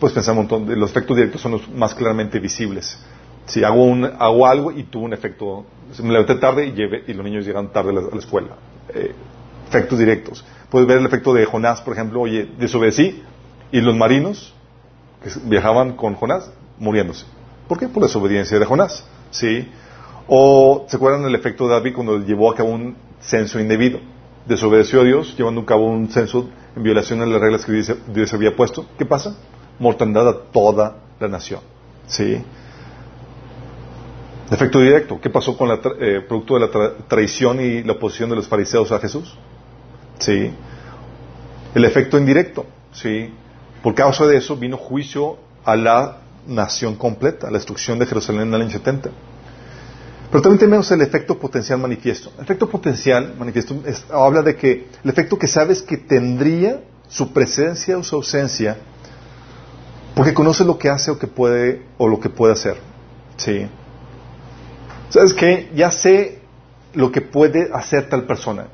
[0.00, 2.98] puedes pensar un montón, los efectos directos son los más claramente visibles.
[3.46, 3.84] Si hago,
[4.18, 5.64] hago algo y tuvo un efecto,
[6.02, 8.56] me levanté tarde y, lleve, y los niños llegan tarde a la, escuela.
[8.94, 9.12] Eh,
[9.68, 10.44] efectos directos.
[10.70, 13.22] Puedes ver el efecto de Jonás, por ejemplo, oye, desobedecí
[13.70, 14.54] y los marinos
[15.22, 17.26] que viajaban con Jonás muriéndose.
[17.68, 17.88] ¿Por qué?
[17.88, 19.04] Por la desobediencia de Jonás.
[19.30, 19.68] ¿Sí?
[20.26, 24.00] O, ¿se acuerdan del efecto de David cuando llevó a cabo un censo indebido?
[24.46, 28.34] Desobedeció a Dios llevando a cabo un censo en violación de las reglas que Dios,
[28.34, 28.86] había puesto.
[28.98, 29.36] ¿Qué pasa?
[29.78, 31.60] Mortandad a toda la nación.
[32.06, 32.42] ¿Sí?
[34.50, 35.20] Efecto directo.
[35.20, 38.92] ¿Qué pasó con el eh, producto de la traición y la oposición de los fariseos
[38.92, 39.36] a Jesús?
[40.18, 40.50] ¿Sí?
[41.74, 42.66] El efecto indirecto.
[42.92, 43.32] ¿Sí?
[43.82, 48.54] Por causa de eso vino juicio a la nación completa, la destrucción de Jerusalén en
[48.54, 49.10] el año 70.
[50.30, 52.32] Pero también tenemos el efecto potencial manifiesto.
[52.38, 53.76] El efecto potencial manifiesto
[54.10, 58.78] habla de que el efecto que sabes que tendría su presencia o su ausencia
[60.14, 62.76] porque conoce lo que hace o que puede o lo que puede hacer.
[63.36, 63.66] Sí.
[65.08, 65.70] ¿Sabes qué?
[65.74, 66.40] Ya sé
[66.94, 68.68] lo que puede hacer tal persona.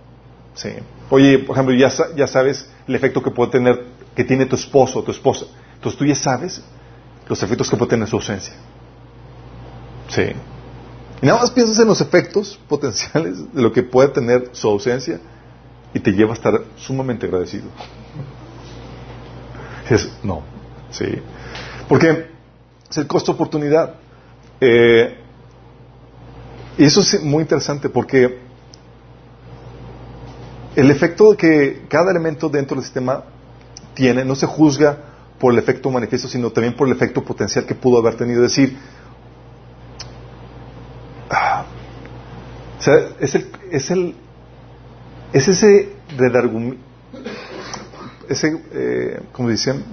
[0.55, 0.71] Sí.
[1.11, 3.85] Oye, por ejemplo, ya sabes el efecto que puede tener,
[4.19, 5.47] que tiene tu esposo o tu esposa.
[5.75, 6.61] Entonces tú ya sabes
[7.29, 8.53] los efectos que puede tener su ausencia.
[10.09, 10.33] Sí.
[11.23, 15.21] Y nada más piensas en los efectos potenciales de lo que puede tener su ausencia
[15.95, 17.69] y te lleva a estar sumamente agradecido.
[20.25, 20.43] No,
[20.91, 21.07] sí.
[21.89, 22.27] Porque
[22.91, 23.95] es el costo oportunidad.
[24.61, 25.17] Eh,
[26.77, 28.41] y eso es muy interesante porque
[30.75, 33.23] el efecto que cada elemento dentro del sistema
[33.99, 34.97] tiene no se juzga
[35.41, 38.45] por el efecto manifiesto, sino también por el efecto potencial que pudo haber tenido.
[38.45, 38.79] Es decir,
[42.79, 44.15] sea, es el, es el,
[45.33, 46.81] es ese redargumento,
[48.29, 49.85] ese, eh, como dicen,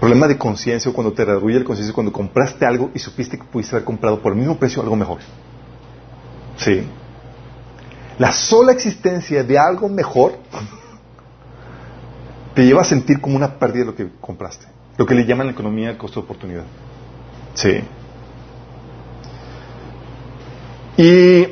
[0.00, 3.76] problema de conciencia, cuando te redarguye la conciencia, cuando compraste algo y supiste que pudiste
[3.76, 5.18] haber comprado por el mismo precio algo mejor.
[6.56, 6.86] Sí.
[8.18, 10.38] La sola existencia de algo mejor
[12.56, 14.66] te lleva a sentir como una pérdida de lo que compraste.
[14.96, 16.64] Lo que le llaman la economía el costo de oportunidad.
[17.52, 17.82] Sí.
[20.96, 21.48] Y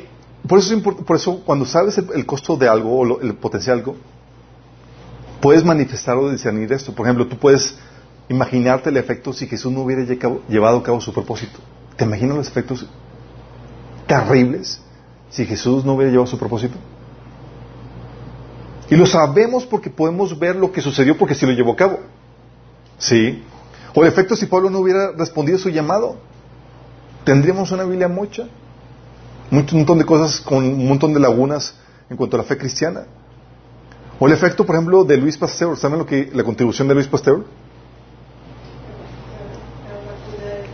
[0.47, 3.97] por eso, por eso cuando sabes el, costo de algo o el potencial de algo,
[5.41, 6.91] puedes manifestar o discernir esto.
[6.95, 7.77] Por ejemplo, tú puedes
[8.27, 10.01] imaginarte el efecto si Jesús no hubiera
[10.49, 11.59] llevado a cabo su propósito.
[11.97, 12.87] ¿Te imaginas los efectos
[14.07, 14.81] terribles
[15.29, 16.77] si Jesús no hubiera llevado su propósito?
[18.89, 21.99] Y lo sabemos porque podemos ver lo que sucedió porque sí lo llevó a cabo.
[22.97, 23.43] ¿Sí?
[23.93, 26.17] O el efecto si Pablo no hubiera respondido su llamado.
[27.23, 28.47] ¿Tendríamos una Biblia mocha?
[29.51, 31.75] un montón de cosas con un montón de lagunas
[32.09, 33.05] en cuanto a la fe cristiana.
[34.19, 35.77] O el efecto, por ejemplo, de Luis Pasteur.
[35.77, 37.45] ¿Saben lo que la contribución de Luis Pasteur?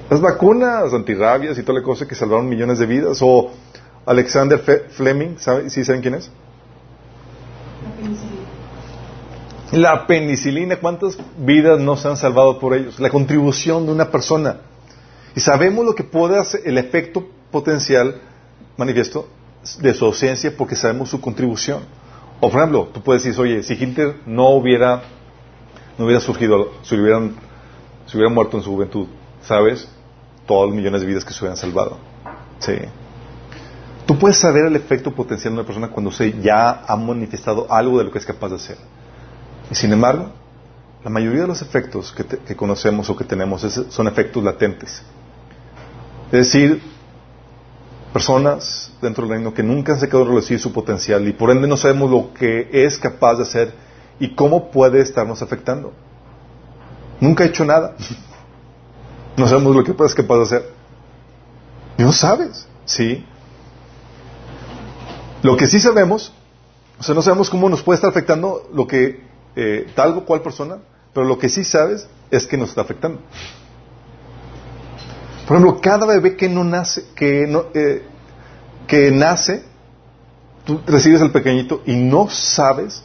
[0.10, 3.20] Las vacunas antirrabias y toda la cosa que salvaron millones de vidas.
[3.22, 3.52] O
[4.06, 6.30] Alexander Fleming, ¿saben, ¿sí saben quién es?
[9.72, 10.78] La penicilina.
[10.78, 13.00] ¿cuántas vidas no se han salvado por ellos?
[13.00, 14.58] La contribución de una persona.
[15.36, 18.16] Y sabemos lo que puede hacer, el efecto potencial
[18.76, 19.28] manifiesto
[19.80, 21.84] de su ausencia porque sabemos su contribución.
[22.40, 25.04] O por ejemplo, tú puedes decir, oye, si Hitler no hubiera,
[25.98, 27.36] no hubiera surgido, si hubieran,
[28.08, 29.08] si hubiera muerto en su juventud,
[29.44, 29.88] ¿sabes?
[30.48, 31.98] Todos los millones de vidas que se hubieran salvado.
[32.60, 32.74] Sí.
[34.12, 37.98] Tú puedes saber el efecto potencial de una persona cuando se ya ha manifestado algo
[37.98, 38.78] de lo que es capaz de hacer.
[39.72, 40.34] Y sin embargo,
[41.02, 45.02] la mayoría de los efectos que, conocemos o que tenemos son efectos latentes.
[46.26, 46.82] Es decir,
[48.12, 51.66] personas dentro del reino que nunca han sacado a relucir su potencial y por ende
[51.66, 53.74] no sabemos lo que es capaz de hacer
[54.20, 55.94] y cómo puede estarnos afectando.
[57.22, 57.96] Nunca ha hecho nada.
[59.38, 60.70] No sabemos lo que es capaz de hacer.
[61.98, 63.26] Y no sabes, ¿sí?
[65.44, 66.34] Lo que sí sabemos,
[67.00, 69.22] o sea, no sabemos cómo nos puede estar afectando lo que
[69.56, 70.78] eh, tal o cual persona,
[71.14, 73.20] pero lo que sí sabes es que nos está afectando.
[75.48, 78.04] Por ejemplo, cada bebé que no nace, que, no, eh,
[78.88, 79.64] que nace,
[80.64, 83.04] tú recibes al pequeñito y no sabes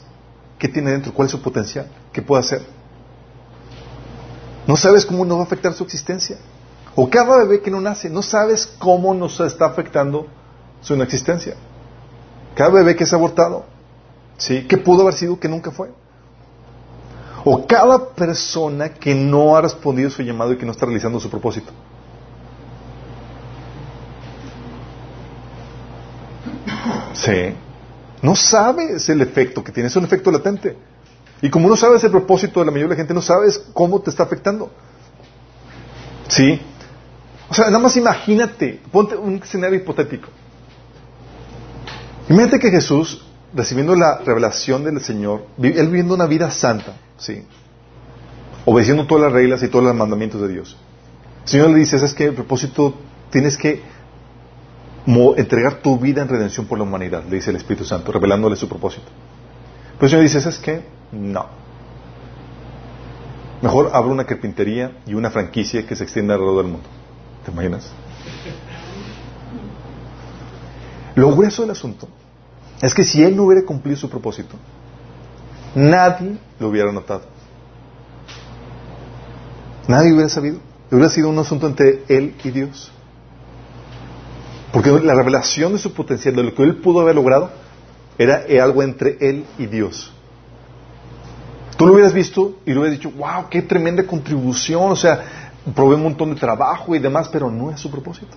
[0.58, 2.62] qué tiene dentro, cuál es su potencial, qué puede hacer.
[4.66, 6.38] No sabes cómo nos va a afectar su existencia.
[6.94, 10.26] O cada bebé que no nace, no sabes cómo nos está afectando
[10.80, 11.56] su existencia.
[12.56, 13.66] Cada bebé que es abortado,
[14.38, 14.66] ¿sí?
[14.66, 15.90] ¿Qué pudo haber sido que nunca fue?
[17.44, 21.28] O cada persona que no ha respondido su llamado y que no está realizando su
[21.28, 21.70] propósito.
[27.12, 27.54] Sí.
[28.22, 30.78] No sabes el efecto que tiene, es un efecto latente.
[31.42, 34.00] Y como no sabes el propósito de la mayoría de la gente, no sabes cómo
[34.00, 34.70] te está afectando.
[36.26, 36.58] ¿Sí?
[37.50, 40.30] O sea, nada más imagínate, ponte un escenario hipotético.
[42.28, 47.44] Imagínate que Jesús, recibiendo la revelación del Señor, él viviendo una vida santa, ¿sí?
[48.64, 50.76] Obedeciendo todas las reglas y todos los mandamientos de Dios.
[51.44, 52.94] El Señor le dice, es que el propósito
[53.30, 53.80] tienes que
[55.36, 58.68] entregar tu vida en redención por la humanidad, le dice el Espíritu Santo, revelándole su
[58.68, 59.06] propósito.
[59.94, 60.84] Pero el Señor dice, ¿sabes qué?
[61.12, 61.46] No.
[63.62, 66.88] Mejor abro una carpintería y una franquicia que se extienda alrededor del mundo.
[67.44, 67.90] ¿Te imaginas?
[71.16, 72.06] Lo grueso del asunto
[72.80, 74.54] es que si él no hubiera cumplido su propósito,
[75.74, 77.22] nadie lo hubiera notado.
[79.88, 80.58] Nadie hubiera sabido.
[80.90, 82.92] Hubiera sido un asunto entre él y Dios.
[84.72, 87.50] Porque la revelación de su potencial, de lo que él pudo haber logrado,
[88.18, 90.12] era algo entre él y Dios.
[91.78, 95.94] Tú lo hubieras visto y lo hubieras dicho, wow, qué tremenda contribución, o sea, probé
[95.96, 98.36] un montón de trabajo y demás, pero no es su propósito.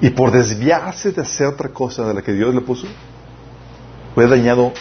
[0.00, 2.86] Y por desviarse de hacer otra cosa de la que Dios le puso,
[4.14, 4.72] fue dañado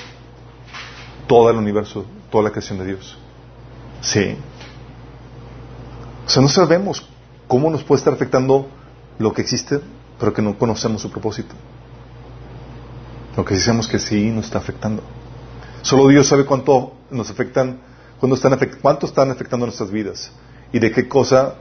[1.28, 3.18] todo el universo, toda la creación de Dios.
[4.02, 4.38] Sí.
[6.26, 7.08] O sea, no sabemos
[7.48, 8.68] cómo nos puede estar afectando
[9.20, 9.80] lo que existe,
[10.20, 11.56] pero que no conocemos su propósito.
[13.36, 15.04] Lo que decimos que sí nos está afectando.
[15.82, 17.80] Solo Dios sabe cuánto nos afectan,
[18.20, 20.32] cuánto están, cuánto están afectando nuestras vidas
[20.72, 21.56] y de qué cosa,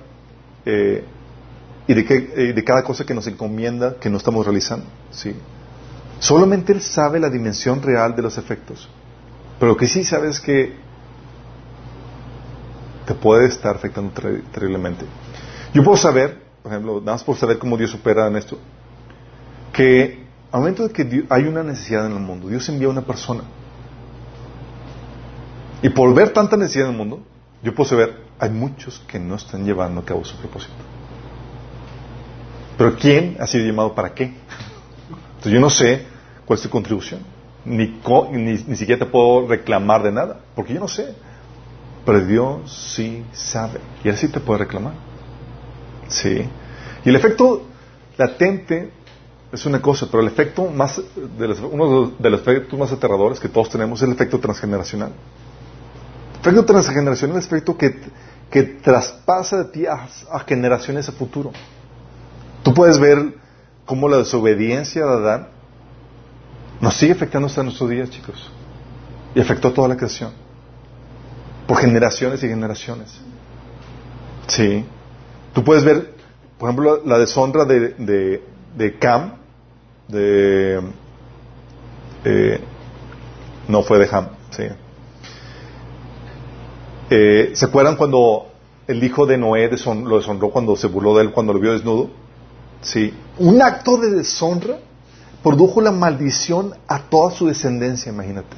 [0.65, 1.05] eh,
[1.87, 4.87] y eh, de cada cosa que nos encomienda que no estamos realizando.
[5.11, 5.35] ¿sí?
[6.19, 8.89] Solamente Él sabe la dimensión real de los efectos.
[9.59, 10.75] Pero lo que sí sabe es que
[13.07, 14.13] te puede estar afectando
[14.53, 15.05] terriblemente.
[15.73, 18.59] Yo puedo saber por ejemplo, nada más por saber cómo Dios opera en esto,
[19.71, 23.03] que al momento de que hay una necesidad en el mundo, Dios envía a una
[23.03, 23.43] persona.
[25.83, 27.23] Y por ver tanta necesidad en el mundo,
[27.63, 30.73] yo puedo saber, hay muchos que no están llevando a cabo su propósito.
[32.77, 34.25] Pero ¿quién ha sido llamado para qué?
[34.25, 36.07] Entonces yo no sé
[36.45, 37.21] cuál es tu contribución.
[37.65, 38.01] Ni,
[38.33, 41.15] ni, ni siquiera te puedo reclamar de nada, porque yo no sé.
[42.05, 43.81] Pero Dios sí sabe.
[44.03, 44.95] Y así te puede reclamar.
[46.09, 46.47] Sí.
[47.05, 47.63] Y el efecto
[48.17, 48.91] latente
[49.53, 51.01] es una cosa, pero el efecto más,
[51.39, 55.13] de los, uno de los efectos más aterradores que todos tenemos es el efecto transgeneracional.
[56.35, 58.01] El efecto transgeneracional es el efecto que,
[58.51, 60.07] que traspasa de ti a,
[60.47, 61.53] generaciones a futuro.
[62.65, 63.35] Tú puedes ver
[63.85, 65.49] cómo la desobediencia de Adán
[66.81, 68.51] nos sigue afectando hasta nuestros días, chicos.
[69.35, 70.33] Y afectó a toda la creación.
[71.69, 73.21] Por generaciones y generaciones.
[74.49, 74.85] Sí.
[75.53, 76.15] Tú puedes ver,
[76.59, 78.43] por ejemplo, la deshonra de, de,
[78.77, 79.35] de Cam,
[80.09, 80.81] de...
[82.25, 82.61] Eh,
[83.69, 84.65] no fue de Ham, sí.
[87.11, 88.47] Eh, ¿Se acuerdan cuando
[88.87, 89.71] el hijo de Noé
[90.05, 92.24] lo deshonró cuando se burló de él cuando lo vio desnudo?
[92.85, 93.13] Sí.
[93.39, 94.79] Un acto de deshonra
[95.43, 98.57] produjo la maldición a toda su descendencia, imagínate.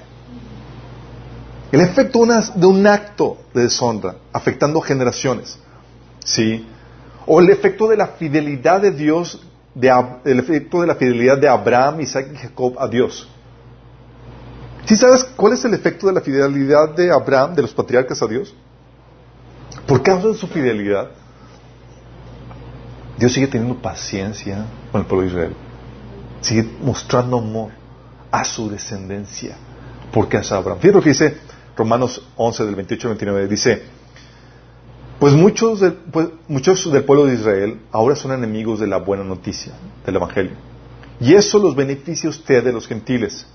[1.73, 5.59] El efecto de un acto de deshonra afectando generaciones.
[6.25, 6.67] Sí.
[7.27, 9.41] O el efecto de la fidelidad de Dios,
[9.75, 9.93] de,
[10.25, 13.29] el efecto de la fidelidad de Abraham, Isaac y Jacob a Dios.
[14.87, 18.27] ¿Sí sabes cuál es el efecto de la fidelidad de Abraham, de los patriarcas a
[18.27, 18.55] Dios?
[19.87, 21.11] Por causa de su fidelidad,
[23.19, 25.57] Dios sigue teniendo paciencia con el pueblo de Israel.
[26.41, 27.71] Sigue mostrando amor
[28.31, 29.57] a su descendencia.
[30.13, 30.79] Porque es Abraham.
[30.79, 31.39] Fíjate lo que dice
[31.77, 33.49] Romanos 11, del 28 al 29.
[33.49, 33.83] Dice,
[35.19, 39.25] pues muchos, del, pues muchos del pueblo de Israel ahora son enemigos de la buena
[39.25, 39.73] noticia,
[40.05, 40.53] del Evangelio.
[41.21, 43.47] Y eso los beneficia usted de los gentiles.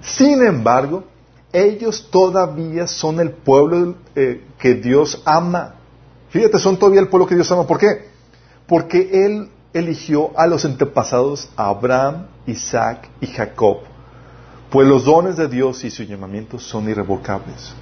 [0.00, 1.04] Sin embargo,
[1.52, 5.74] ellos todavía son el pueblo eh, que Dios ama.
[6.30, 7.66] Fíjate, son todavía el pueblo que Dios ama.
[7.66, 8.08] ¿Por qué?
[8.68, 13.78] Porque Él eligió a los antepasados Abraham, Isaac y Jacob.
[14.70, 17.72] Pues los dones de Dios y su llamamiento son irrevocables.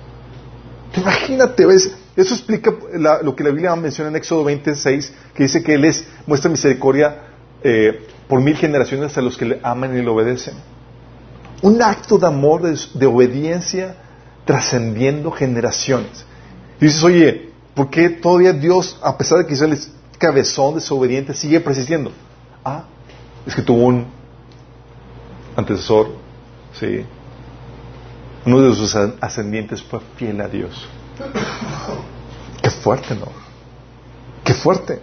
[0.96, 1.92] Imagínate, ¿ves?
[2.16, 2.72] Eso explica
[3.22, 7.22] lo que la Biblia menciona en Éxodo 26, que dice que Él es, muestra misericordia
[7.62, 10.55] eh, por mil generaciones a los que le aman y le obedecen.
[11.62, 13.96] Un acto de amor, de, obediencia,
[14.44, 16.25] trascendiendo generaciones.
[16.81, 19.79] Y dices, oye, ¿por qué todavía Dios, a pesar de que Israel
[20.18, 22.12] cabezón, desobediente, sigue persistiendo?
[22.64, 22.85] Ah,
[23.46, 24.07] es que tuvo un
[25.57, 26.11] antecesor,
[26.79, 27.05] sí.
[28.44, 30.88] Uno de sus ascendientes fue fiel a Dios.
[32.62, 33.29] Qué fuerte, ¿no?
[34.44, 35.02] Qué fuerte.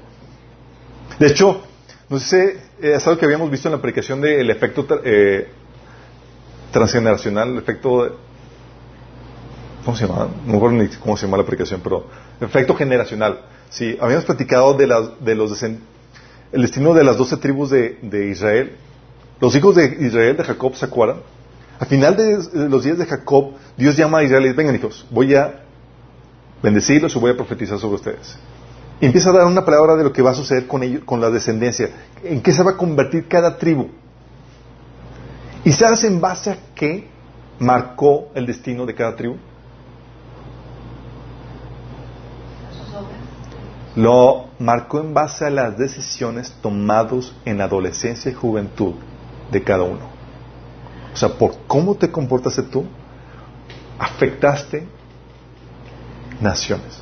[1.20, 1.62] De hecho,
[2.10, 5.50] no sé, eh, es algo que habíamos visto en la predicación del efecto eh,
[6.72, 8.20] transgeneracional, el efecto...
[9.84, 10.30] ¿Cómo se llama?
[10.46, 12.08] No recuerdo ni cómo se llama la aplicación, pero
[12.46, 13.42] efecto generacional.
[13.70, 14.88] Sí, habíamos platicado de,
[15.20, 15.52] de los
[16.54, 18.74] el destino de las doce tribus de, Israel.
[19.42, 21.18] Los hijos de Israel, de Jacob, ¿se acuerdan?
[21.80, 25.06] Al final de los días de Jacob, Dios llama a Israel y dice, vengan hijos,
[25.10, 25.64] voy a
[26.62, 28.38] bendecirlos y voy a profetizar sobre ustedes.
[29.02, 31.20] Y empieza a dar una palabra de lo que va a suceder con ellos, con
[31.20, 31.90] la descendencia,
[32.24, 33.90] en qué se va a convertir cada tribu.
[35.66, 37.08] ¿Y sabes en base a qué
[37.58, 39.38] marcó el destino de cada tribu?
[43.96, 48.96] Lo marcó en base a las decisiones tomadas en adolescencia y juventud
[49.52, 50.10] de cada uno.
[51.14, 52.86] O sea, por cómo te comportaste tú,
[54.00, 54.88] afectaste
[56.42, 57.02] naciones.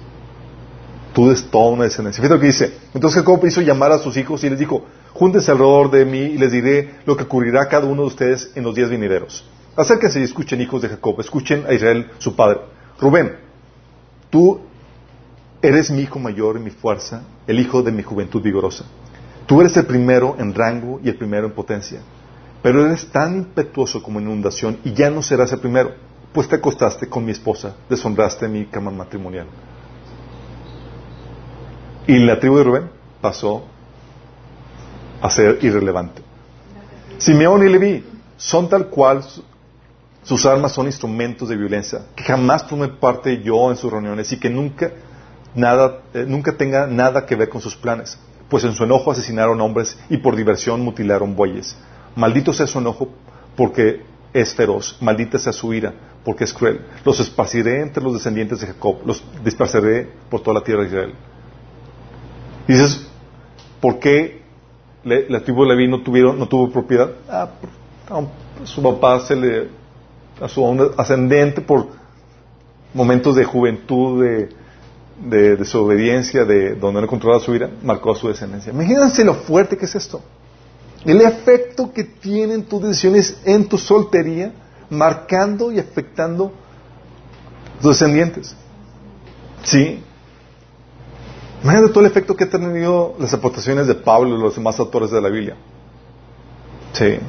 [1.14, 2.22] Tú eres toda una descendencia.
[2.22, 2.78] Fíjate lo que dice.
[2.94, 6.38] Entonces Jacob hizo llamar a sus hijos y les dijo, júntense alrededor de mí y
[6.38, 9.46] les diré lo que ocurrirá a cada uno de ustedes en los días venideros.
[9.76, 12.60] Acérquense y escuchen, hijos de Jacob, escuchen a Israel, su padre.
[13.00, 13.38] Rubén,
[14.30, 14.62] tú
[15.62, 18.86] eres mi hijo mayor en mi fuerza, el hijo de mi juventud vigorosa.
[19.46, 22.02] Tú eres el primero en rango y el primero en potencia.
[22.62, 25.92] Pero eres tan impetuoso como inundación y ya no serás el primero,
[26.32, 29.48] pues te acostaste con mi esposa, deshonraste mi cama matrimonial.
[32.08, 33.64] Y la tribu de Rubén pasó
[35.22, 36.22] a ser irrelevante.
[37.18, 38.04] Simeón y Leví
[38.38, 39.24] son tal cual,
[40.24, 44.40] sus armas son instrumentos de violencia, que jamás tome parte yo en sus reuniones y
[44.40, 44.92] que nunca,
[45.56, 48.18] nada, eh, nunca tenga nada que ver con sus planes,
[48.50, 51.76] pues en su enojo asesinaron hombres y por diversión mutilaron bueyes.
[52.16, 53.10] Maldito sea su enojo
[53.56, 56.82] porque es feroz, maldita sea su ira porque es cruel.
[57.04, 61.14] Los esparciré entre los descendientes de Jacob, los dispersaré por toda la tierra de Israel.
[62.68, 63.08] dices,
[63.80, 64.42] ¿por qué
[65.04, 67.12] la tribu de Leví no, tuvieron, no tuvo propiedad.
[67.28, 67.50] Ah,
[68.10, 69.70] a su papá se le,
[70.40, 71.88] a su ascendente por
[72.94, 74.50] momentos de juventud, de,
[75.26, 78.72] de desobediencia, de donde no controlaba su ira, marcó a su descendencia.
[78.72, 80.22] Imagínense lo fuerte que es esto.
[81.06, 84.52] El efecto que tienen tus decisiones en tu soltería,
[84.90, 86.52] marcando y afectando
[87.82, 88.56] tus descendientes.
[89.64, 90.04] ¿Sí?
[91.64, 95.12] Imagínate todo el efecto que han tenido las aportaciones de Pablo y los demás autores
[95.12, 95.56] de la Biblia.
[96.94, 97.20] Sí.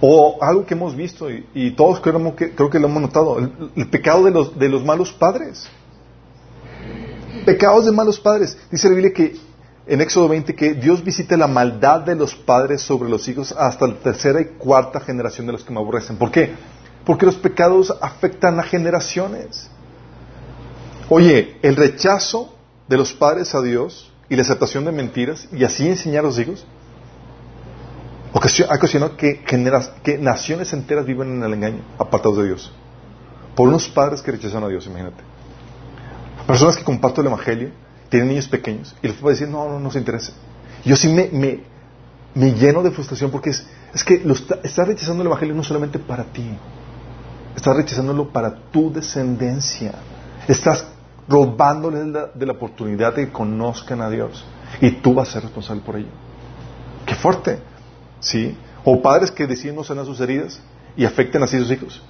[0.00, 3.88] O algo que hemos visto y, todos creo que, creo que lo hemos notado, el,
[3.88, 5.68] pecado de los, de los malos padres.
[7.46, 8.58] Pecados de malos padres.
[8.72, 9.36] Dice la Biblia que
[9.86, 13.86] en Éxodo 20 que Dios visita la maldad de los padres sobre los hijos hasta
[13.86, 16.16] la tercera y cuarta generación de los que me aborrecen.
[16.16, 16.54] ¿Por qué?
[17.04, 19.70] Porque los pecados afectan a generaciones.
[21.08, 22.52] Oye, el rechazo
[22.88, 26.40] de los padres a Dios y la aceptación de mentiras y así enseñar a los
[26.40, 26.66] hijos,
[28.32, 32.72] ha ocasionado que, que naciones enteras viven en el engaño, apartados de Dios.
[33.54, 35.35] Por unos padres que rechazan a Dios, imagínate.
[36.46, 37.70] Personas que comparten el Evangelio,
[38.08, 40.32] tienen niños pequeños, y los papás dicen, no, no, no se interesa.
[40.84, 41.60] Yo sí me, me,
[42.34, 45.98] me lleno de frustración porque es, es que lo estás rechazando el Evangelio no solamente
[45.98, 46.48] para ti,
[47.56, 49.94] estás rechazándolo para tu descendencia.
[50.46, 50.86] Estás
[51.28, 54.44] robándoles de la, oportunidad de que conozcan a Dios.
[54.80, 56.10] Y tú vas a ser responsable por ello.
[57.04, 57.58] ¡Qué fuerte!
[58.20, 58.56] ¿Sí?
[58.84, 60.60] O padres que deciden no sanar sus heridas
[60.96, 62.02] y afecten así a sus hijos.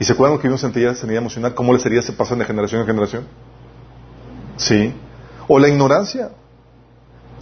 [0.00, 1.54] ¿Y se acuerdan que vimos en sanidad emocional?
[1.54, 3.24] ¿Cómo las heridas se pasan de generación en generación?
[4.56, 4.92] ¿Sí?
[5.48, 6.30] O la ignorancia.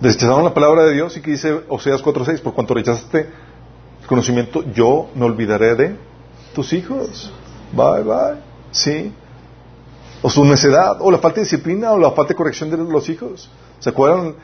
[0.00, 3.28] Rechazaron la palabra de Dios y que dice Oseas 4.6, por cuanto rechazaste
[4.00, 5.96] el conocimiento, yo me olvidaré de
[6.54, 7.32] tus hijos.
[7.72, 8.40] Bye, bye.
[8.70, 9.12] ¿Sí?
[10.20, 13.08] O su necedad, o la falta de disciplina, o la falta de corrección de los
[13.08, 13.50] hijos.
[13.78, 14.34] ¿Se acuerdan?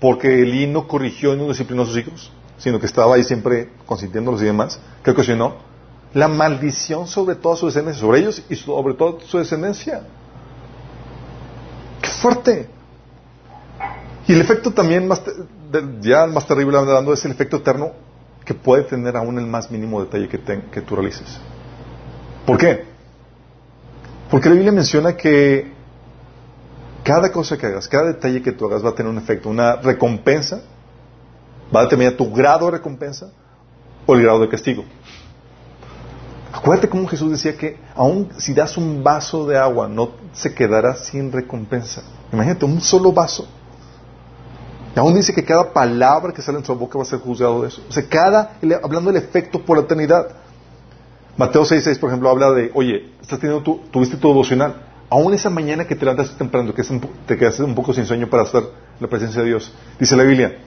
[0.00, 3.70] Porque Elí no corrigió y no disciplinó a sus hijos, sino que estaba ahí siempre
[3.86, 4.78] consintiéndolos y demás.
[5.02, 5.56] ¿Qué ocasionó?
[6.14, 10.02] La maldición sobre toda su descendencia, sobre ellos y sobre toda su descendencia.
[12.18, 12.68] ¡Qué fuerte!
[14.26, 15.22] Y el efecto también más,
[16.00, 17.92] ya más terrible hablando es el efecto eterno
[18.44, 20.40] que puede tener aún el más mínimo detalle que,
[20.72, 21.38] que tú realices.
[22.44, 22.86] ¿Por qué?
[24.30, 25.72] Porque la Biblia menciona que
[27.04, 29.76] cada cosa que hagas, cada detalle que tú hagas va a tener un efecto, una
[29.76, 30.60] recompensa,
[31.74, 33.30] va a determinar tu grado de recompensa
[34.06, 34.84] o el grado de castigo.
[36.58, 40.96] Acuérdate cómo Jesús decía que aun si das un vaso de agua no se quedará
[40.96, 42.02] sin recompensa.
[42.32, 43.46] Imagínate, un solo vaso.
[44.96, 47.62] Y aún dice que cada palabra que sale en su boca va a ser juzgado
[47.62, 47.80] de eso.
[47.88, 50.30] O sea, cada, hablando del efecto por la eternidad.
[51.36, 54.82] Mateo 6.6, por ejemplo, habla de, oye, estás teniendo tu, tuviste tu devocional.
[55.10, 56.82] Aún esa mañana que te levantas temprano, que
[57.26, 58.64] te quedas un poco sin sueño para hacer
[58.98, 59.72] la presencia de Dios.
[60.00, 60.58] Dice la Biblia,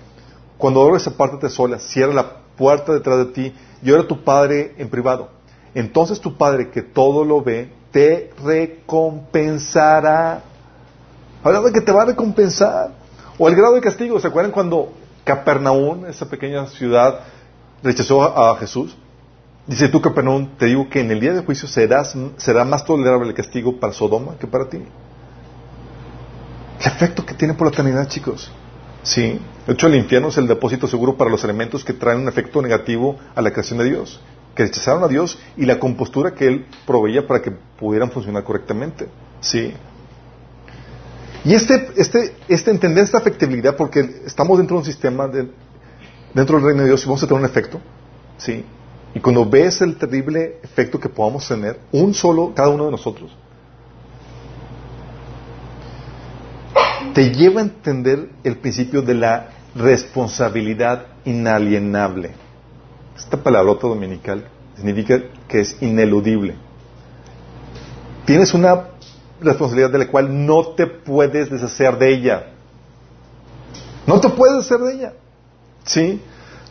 [0.57, 4.73] cuando ores apártate sola, cierra la puerta detrás de ti y ora a tu Padre
[4.77, 5.40] en privado.
[5.73, 10.43] Entonces tu Padre, que todo lo ve, te recompensará.
[11.43, 12.91] Hablando de que te va a recompensar.
[13.37, 14.19] O el grado de castigo.
[14.19, 14.93] ¿Se acuerdan cuando
[15.23, 17.21] Capernaum, esa pequeña ciudad,
[17.83, 18.95] rechazó a, Jesús?
[19.67, 23.29] Dice tú, Capernaum, te digo que en el día de juicio serás, será más tolerable
[23.29, 24.83] el castigo para Sodoma que para ti.
[26.79, 28.51] El efecto que tiene por la eternidad, chicos.
[29.03, 29.39] Sí.
[29.65, 32.61] De hecho, el infierno es el depósito seguro para los elementos que traen un efecto
[32.61, 34.19] negativo a la creación de Dios,
[34.55, 39.07] que rechazaron a Dios y la compostura que Él proveía para que pudieran funcionar correctamente.
[39.39, 39.73] Sí.
[41.43, 46.65] Y este, este, este entender esta afectibilidad, porque estamos dentro de un sistema, dentro del
[46.65, 47.79] reino de Dios y vamos a tener un efecto,
[48.37, 48.63] ¿sí?
[49.13, 53.35] Y cuando ves el terrible efecto que podamos tener, un solo, cada uno de nosotros,
[57.13, 62.31] te lleva a entender el principio de la responsabilidad inalienable.
[63.21, 66.55] Esta palabrota dominical significa que es ineludible.
[68.25, 68.87] Tienes una
[69.39, 72.47] responsabilidad de la cual no te puedes deshacer de ella.
[74.07, 75.13] No te puedes deshacer de ella.
[75.85, 76.21] ¿Sí?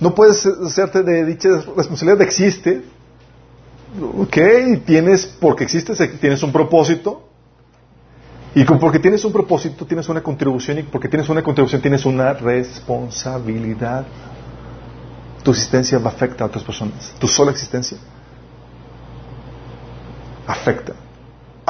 [0.01, 2.21] No puedes deshacerte de dicha responsabilidad.
[2.23, 2.83] Existe.
[4.17, 4.37] Ok,
[4.85, 7.29] tienes, porque existe, tienes un propósito.
[8.57, 10.79] Y porque tienes un propósito, tienes una contribución.
[10.81, 14.05] Y porque tienes una contribución, tienes una responsabilidad.
[15.43, 17.15] Tu existencia va a a otras personas.
[17.19, 17.99] Tu sola existencia
[20.47, 20.95] afecta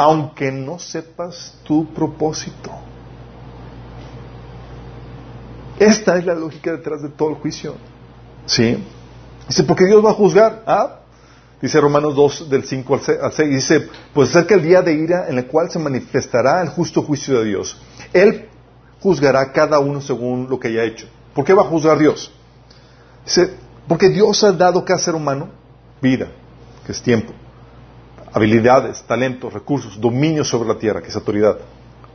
[0.01, 2.71] aunque no sepas tu propósito.
[5.79, 7.75] Esta es la lógica detrás de todo el juicio.
[8.47, 8.83] ¿Sí?
[9.47, 10.63] Dice, porque Dios va a juzgar.
[10.67, 11.01] ¿Ah?
[11.61, 13.51] Dice Romanos 2, del 5 al 6.
[13.51, 17.39] Dice, pues acerca el día de ira en el cual se manifestará el justo juicio
[17.41, 17.77] de Dios.
[18.15, 18.49] Él
[19.01, 21.07] juzgará a cada uno según lo que haya hecho.
[21.35, 22.33] ¿Por qué va a juzgar Dios?
[23.87, 25.49] Porque Dios ha dado a cada ser humano
[26.01, 26.29] vida,
[26.87, 27.33] que es tiempo
[28.33, 31.59] habilidades, talentos, recursos, dominio sobre la tierra, que es autoridad,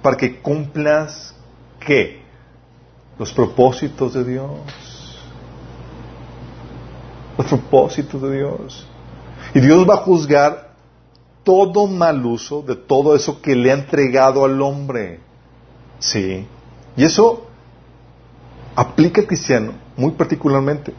[0.01, 1.35] para que cumplas
[1.79, 2.21] qué?
[3.17, 5.21] Los propósitos de Dios.
[7.37, 8.87] Los propósitos de Dios.
[9.53, 10.75] Y Dios va a juzgar
[11.43, 15.19] todo mal uso de todo eso que le ha entregado al hombre.
[15.99, 16.47] Sí.
[16.97, 17.45] Y eso
[18.75, 20.93] aplica al cristiano muy particularmente.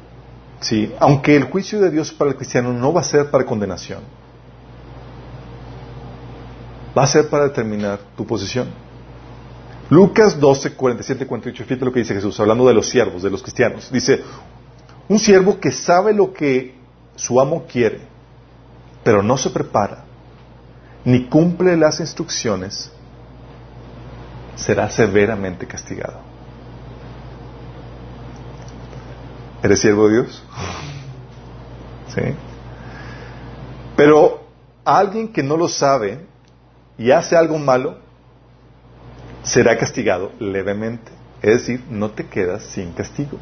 [0.61, 0.93] Sí.
[0.99, 4.01] Aunque el juicio de Dios para el cristiano no va a ser para condenación
[6.97, 8.69] va a ser para determinar tu posición.
[9.91, 13.43] Lucas 12, 47, 48, fíjate lo que dice Jesús, hablando de los siervos, de los
[13.43, 13.91] cristianos.
[13.93, 14.23] Dice,
[15.09, 16.75] un siervo que sabe lo que
[17.15, 18.01] su amo quiere,
[19.05, 20.05] pero no se prepara,
[21.05, 22.91] ni cumple las instrucciones,
[24.57, 26.21] será severamente castigado.
[29.67, 30.45] ¿Eres siervo de Dios?
[32.15, 32.21] ¿Sí?
[33.97, 34.45] Pero
[34.85, 36.25] alguien que no lo sabe,
[36.97, 37.99] y hace algo malo,
[39.43, 41.11] será castigado levemente.
[41.43, 43.39] Es decir, no te quedas sin castigo.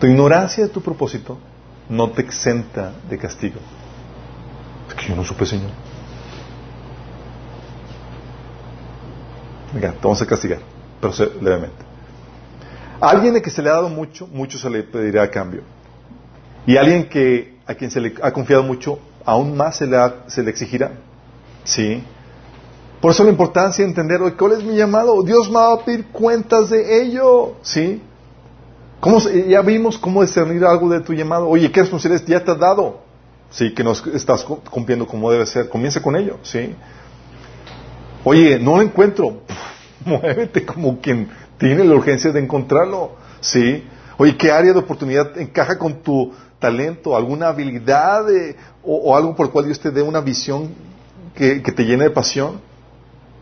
[0.00, 1.38] Tu ignorancia de tu propósito
[1.88, 3.58] no te exenta de castigo.
[4.90, 5.70] Es que yo no supe, Señor.
[9.72, 10.58] Venga, te vamos a castigar,
[11.00, 11.91] pero levemente.
[13.02, 15.62] A alguien de que se le ha dado mucho, mucho se le pedirá a cambio.
[16.64, 17.08] Y a alguien
[17.66, 19.98] a quien se le ha confiado mucho, aún más se le,
[20.28, 20.92] se le exigirá.
[21.64, 22.00] ¿Sí?
[23.00, 25.20] Por eso la importancia de entender, ¿cuál es mi llamado?
[25.24, 27.54] Dios me va a pedir cuentas de ello.
[27.62, 28.00] ¿Sí?
[29.00, 31.48] ¿Cómo, ya vimos cómo discernir algo de tu llamado.
[31.48, 33.00] Oye, ¿qué responsabilidades ya te has dado?
[33.50, 35.68] Sí, que no estás cumpliendo como debe ser.
[35.68, 36.38] Comienza con ello.
[36.42, 36.72] ¿Sí?
[38.22, 39.42] Oye, no lo encuentro.
[40.04, 41.28] muévete como quien
[41.62, 43.12] tiene la urgencia de encontrarlo.
[43.40, 43.84] ¿Sí?
[44.18, 47.16] Oye, ¿qué área de oportunidad encaja con tu talento?
[47.16, 48.24] ¿Alguna habilidad
[48.82, 50.70] o, algo por el cual Dios te dé una visión
[51.34, 52.60] que, te llene de pasión?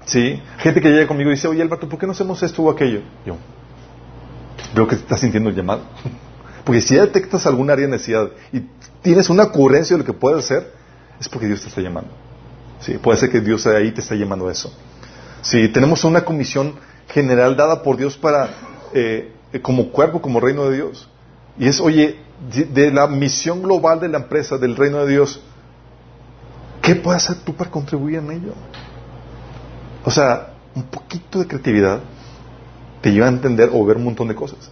[0.05, 0.41] ¿Sí?
[0.59, 3.01] Gente que llega conmigo y dice, oye, Alberto, ¿por qué no hacemos esto o aquello?
[3.25, 3.37] Yo,
[4.75, 5.83] veo que te estás sintiendo el llamado.
[6.65, 8.61] Porque si ya detectas algún área de necesidad y
[9.01, 10.73] tienes una ocurrencia de lo que puedes hacer,
[11.19, 12.11] es porque Dios te está llamando.
[12.81, 14.73] Sí, puede ser que Dios ahí te está llamando a eso.
[15.41, 16.75] Sí, tenemos una comisión
[17.13, 18.51] general dada por Dios para,
[18.95, 19.33] eh,
[19.63, 21.09] como cuerpo, como reino de Dios.
[21.59, 25.41] Y es, oye, de la misión global de la empresa, del reino de Dios,
[26.81, 28.55] ¿qué puedes hacer tú para contribuir en ello?
[30.05, 32.01] O sea, un poquito de creatividad
[33.03, 34.71] te lleva a entender o ver un montón de cosas.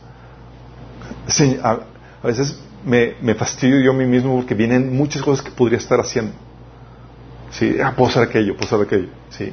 [1.62, 5.78] a, veces me, me, fastidio yo a mí mismo porque vienen muchas cosas que podría
[5.78, 6.32] estar haciendo.
[7.51, 9.09] Sí, ah, puedo hacer aquello, puedo hacer aquello.
[9.30, 9.53] Sí.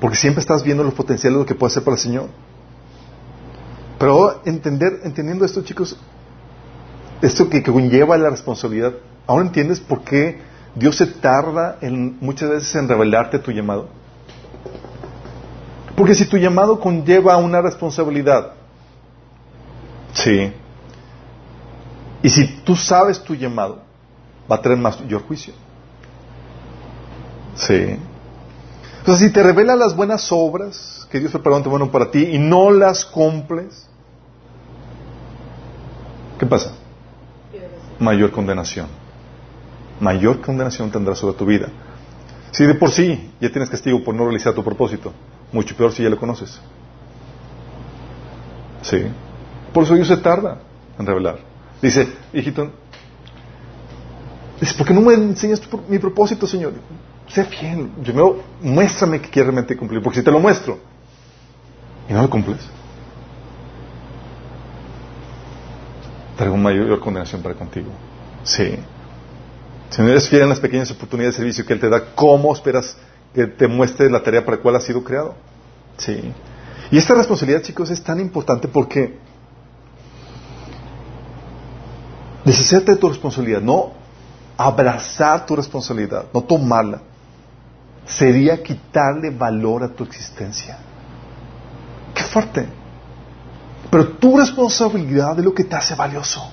[0.00, 2.28] Porque siempre estás viendo los potenciales de lo que puede hacer para el Señor.
[3.98, 5.96] Pero entender, entendiendo esto, chicos,
[7.20, 8.94] esto que, conlleva la responsabilidad,
[9.26, 10.40] ¿ahora entiendes por qué
[10.74, 13.88] Dios se tarda en, muchas veces en revelarte tu llamado?
[15.96, 18.52] Porque si tu llamado conlleva una responsabilidad,
[20.12, 20.52] sí,
[22.22, 23.82] y si tú sabes tu llamado,
[24.50, 25.54] va a tener mayor juicio.
[27.56, 27.96] Sí.
[28.98, 32.38] Entonces, si te revela las buenas obras que Dios preparó ante bueno para ti y
[32.38, 33.88] no las cumples,
[36.38, 36.72] ¿qué pasa?
[37.98, 38.86] Mayor condenación.
[40.00, 41.68] Mayor condenación tendrás sobre tu vida.
[42.52, 45.12] Si de por sí ya tienes castigo por no realizar tu propósito,
[45.52, 46.60] mucho peor si ya lo conoces.
[48.82, 49.06] Sí.
[49.72, 50.58] Por eso Dios se tarda
[50.98, 51.38] en revelar.
[51.80, 52.70] Dice, hijito,
[54.60, 56.72] dice, ¿por qué no me enseñas mi propósito, Señor?
[57.28, 57.90] Sé fiel.
[58.02, 60.02] Primero, muéstrame que quieres realmente cumplir.
[60.02, 60.78] Porque si te lo muestro
[62.08, 62.60] y no lo cumples,
[66.36, 67.90] traigo mayor condenación para contigo.
[68.42, 68.78] Sí.
[69.90, 72.52] Si no eres fiel en las pequeñas oportunidades de servicio que Él te da, ¿cómo
[72.52, 72.96] esperas
[73.34, 75.34] que te muestre la tarea para la cual has sido creado?
[75.96, 76.32] Sí.
[76.90, 79.18] Y esta responsabilidad, chicos, es tan importante porque
[82.44, 83.92] deshacerte de tu responsabilidad, no
[84.56, 87.02] abrazar tu responsabilidad, no tomarla,
[88.08, 90.78] sería quitarle valor a tu existencia.
[92.14, 92.66] Qué fuerte.
[93.90, 96.50] Pero tu responsabilidad es lo que te hace valioso.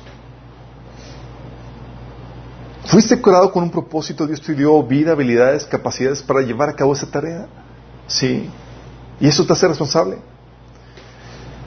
[2.86, 6.94] Fuiste creado con un propósito, Dios te dio vida, habilidades, capacidades para llevar a cabo
[6.94, 7.48] esa tarea.
[8.08, 8.50] Sí.
[9.20, 10.20] Y eso te hace responsable.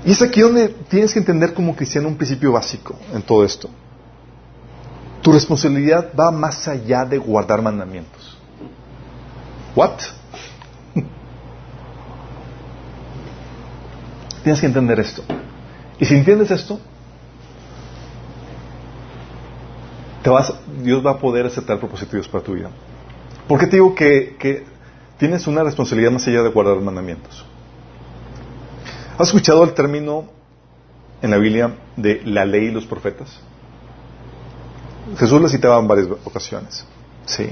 [0.05, 3.69] Y es aquí donde tienes que entender como cristiano un principio básico en todo esto.
[5.23, 8.38] Tu responsabilidad va más allá de guardar mandamientos.
[9.75, 10.01] ¿What?
[14.43, 15.23] Tienes que entender esto.
[15.99, 16.81] Y si entiendes esto,
[20.23, 20.53] te vas,
[20.83, 22.71] Dios va a poder aceptar propósitos para tu vida.
[23.47, 24.65] ¿Por qué te digo que, que
[25.19, 27.45] tienes una responsabilidad más allá de guardar mandamientos?
[29.19, 30.27] ¿Has escuchado el término
[31.21, 33.41] en la Biblia de la ley y los profetas?
[35.17, 36.85] Jesús lo citaba en varias ocasiones.
[37.27, 37.51] Sí.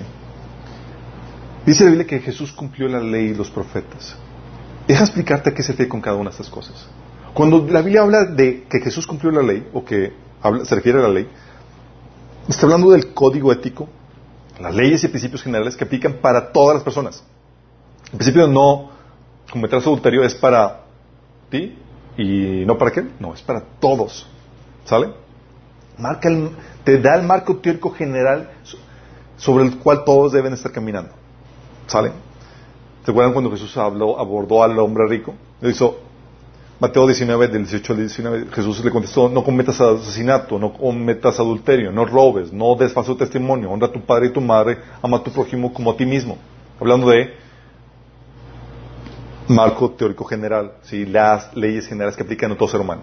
[1.67, 4.15] Dice la Biblia que Jesús cumplió la ley y los profetas.
[4.87, 6.87] Deja explicarte a qué se refiere con cada una de estas cosas.
[7.35, 10.13] Cuando la Biblia habla de que Jesús cumplió la ley, o que
[10.63, 11.29] se refiere a la ley,
[12.49, 13.89] está hablando del código ético,
[14.61, 17.25] las leyes y principios generales que aplican para todas las personas.
[18.13, 18.91] El principio no
[19.51, 20.85] cometer adulterio es para
[21.51, 21.77] ti
[22.17, 24.29] y no para qué, no, es para todos.
[24.85, 25.09] ¿Sale?
[26.85, 28.51] Te da el marco teórico general
[29.37, 31.26] sobre el cual todos deben estar caminando.
[31.87, 32.13] ¿Sale?
[33.05, 35.35] ¿Se acuerdan cuando Jesús habló, abordó al hombre rico?
[35.61, 35.99] Le hizo
[36.79, 41.91] Mateo 19, del 18 al 19, Jesús le contestó, no cometas asesinato, no cometas adulterio,
[41.91, 45.23] no robes, no des falso testimonio, honra a tu padre y tu madre, ama a
[45.23, 46.37] tu prójimo como a ti mismo.
[46.79, 47.33] Hablando de
[49.49, 51.07] marco teórico general, ¿sí?
[51.07, 53.03] las leyes generales que aplican a todo ser humano.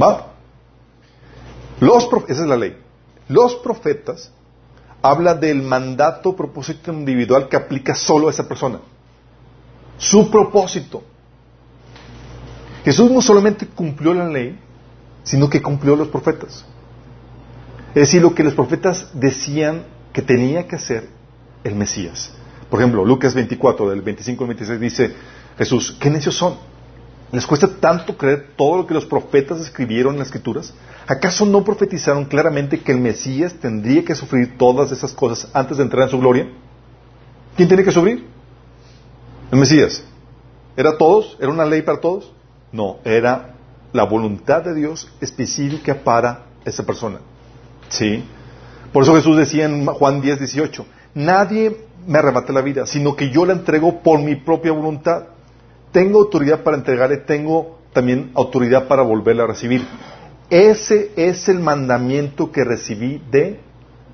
[0.00, 0.34] ¿Va?
[2.28, 2.76] Esa es la ley.
[3.28, 4.32] Los profetas
[5.02, 8.80] habla del mandato, propósito individual que aplica solo a esa persona.
[9.98, 11.02] Su propósito.
[12.84, 14.58] Jesús no solamente cumplió la ley,
[15.24, 16.64] sino que cumplió los profetas.
[17.88, 21.08] Es decir, lo que los profetas decían que tenía que hacer
[21.64, 22.30] el Mesías.
[22.70, 25.14] Por ejemplo, Lucas 24, del 25 al 26 dice
[25.58, 26.56] Jesús, ¿qué necios son?
[27.32, 30.72] ¿Les cuesta tanto creer todo lo que los profetas escribieron en las escrituras?
[31.06, 35.84] ¿Acaso no profetizaron claramente que el Mesías tendría que sufrir todas esas cosas antes de
[35.84, 36.48] entrar en su gloria?
[37.56, 38.26] ¿Quién tiene que sufrir?
[39.52, 40.02] El Mesías.
[40.76, 41.36] ¿Era todos?
[41.40, 42.32] ¿Era una ley para todos?
[42.72, 43.54] No, era
[43.92, 47.20] la voluntad de Dios específica para esa persona.
[47.88, 48.24] ¿Sí?
[48.92, 53.30] Por eso Jesús decía en Juan 10, 18, nadie me arrebata la vida, sino que
[53.30, 55.24] yo la entrego por mi propia voluntad.
[55.92, 59.86] Tengo autoridad para entregarle, tengo también autoridad para volverla a recibir.
[60.48, 63.60] Ese es el mandamiento que recibí de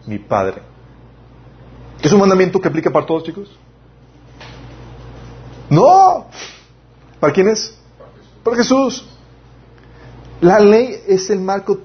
[0.06, 0.62] mi Padre.
[2.02, 3.56] ¿Es un mandamiento que aplica para todos, chicos?
[5.68, 6.26] No.
[7.20, 7.78] ¿Para quién es?
[8.42, 9.06] Para Jesús.
[10.40, 11.78] La ley es el marco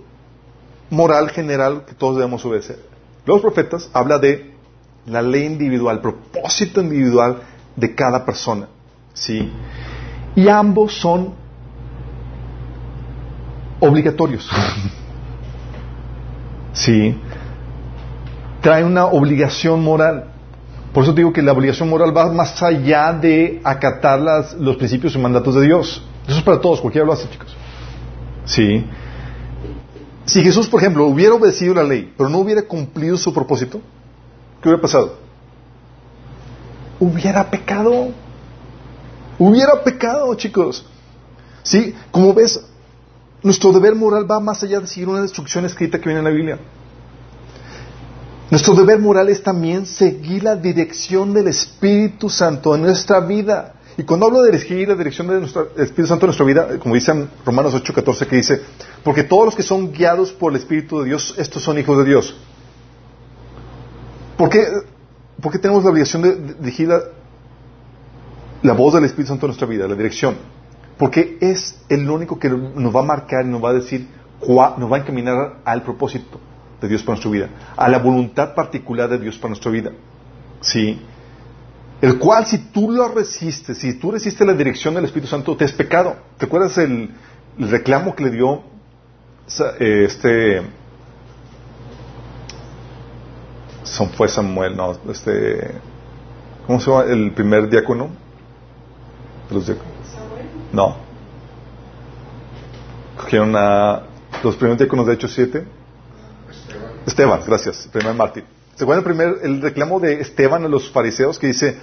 [0.89, 2.79] moral general que todos debemos obedecer.
[3.25, 4.53] Los profetas habla de
[5.05, 7.41] la ley individual, propósito individual
[7.75, 8.67] de cada persona.
[9.13, 9.51] ¿Sí?
[10.35, 11.33] Y ambos son
[13.79, 14.49] obligatorios.
[16.73, 17.17] ¿Sí?
[18.61, 20.25] Trae una obligación moral.
[20.93, 25.15] Por eso digo que la obligación moral va más allá de acatar las, los principios
[25.15, 26.03] y mandatos de Dios.
[26.27, 27.55] Eso es para todos, cualquiera lo hace, chicos.
[28.45, 28.85] ¿Sí?
[30.25, 33.79] Si Jesús, por ejemplo, hubiera obedecido la ley, pero no hubiera cumplido su propósito,
[34.61, 35.15] ¿qué hubiera pasado?
[36.99, 38.09] Hubiera pecado.
[39.39, 40.85] Hubiera pecado, chicos.
[41.63, 41.95] ¿Sí?
[42.11, 42.59] Como ves,
[43.43, 46.31] nuestro deber moral va más allá de seguir una instrucción escrita que viene en la
[46.31, 46.59] Biblia.
[48.49, 53.73] Nuestro deber moral es también seguir la dirección del Espíritu Santo en nuestra vida.
[53.97, 57.11] Y cuando hablo de seguir la dirección del Espíritu Santo en nuestra vida, como dice
[57.11, 58.61] en Romanos 8:14, que dice,
[59.03, 62.05] porque todos los que son guiados por el Espíritu de Dios, estos son hijos de
[62.05, 62.35] Dios.
[64.37, 66.89] ¿Por qué, tenemos la obligación de dirigir
[68.61, 70.37] la, voz del Espíritu Santo en nuestra vida, la dirección?
[70.97, 74.07] Porque es el único que nos va a marcar y nos va a decir,
[74.41, 76.39] nos va a encaminar al propósito
[76.81, 79.91] de Dios para nuestra vida, a la voluntad particular de Dios para nuestra vida.
[80.61, 80.99] ¿Sí?
[82.01, 85.65] El cual, si tú lo resistes, si tú resistes la dirección del Espíritu Santo, te
[85.65, 86.15] es pecado.
[86.37, 87.09] ¿Te acuerdas el,
[87.57, 88.61] reclamo que le dio
[89.79, 90.61] eh, este.
[93.83, 95.71] Son fue Samuel, no, este.
[96.67, 98.09] ¿Cómo se llama el primer diácono?
[99.49, 99.96] De los diáconos.
[100.71, 100.97] No.
[103.17, 104.03] Cogieron a
[104.43, 105.77] los primeros diáconos de Hechos 7
[107.07, 108.43] Esteban, gracias, primer mártir.
[108.75, 111.77] ¿Se acuerdan el, primer, el reclamo de Esteban a los fariseos que dice,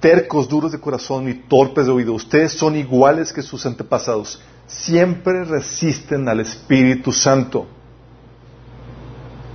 [0.00, 5.44] tercos, duros de corazón y torpes de oído, ustedes son iguales que sus antepasados, siempre
[5.44, 7.66] resisten al Espíritu Santo.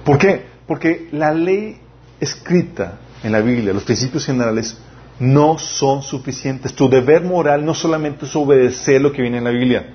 [0.05, 0.45] ¿Por qué?
[0.67, 1.81] Porque la ley
[2.19, 4.77] escrita en la Biblia, los principios generales,
[5.19, 6.73] no son suficientes.
[6.73, 9.93] Tu deber moral no solamente es obedecer lo que viene en la Biblia.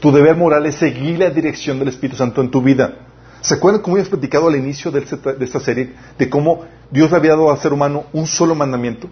[0.00, 2.94] Tu deber moral es seguir la dirección del Espíritu Santo en tu vida.
[3.40, 7.32] ¿Se acuerdan cómo hemos platicado al inicio de esta, serie de cómo Dios le había
[7.32, 9.08] dado al ser humano un solo mandamiento?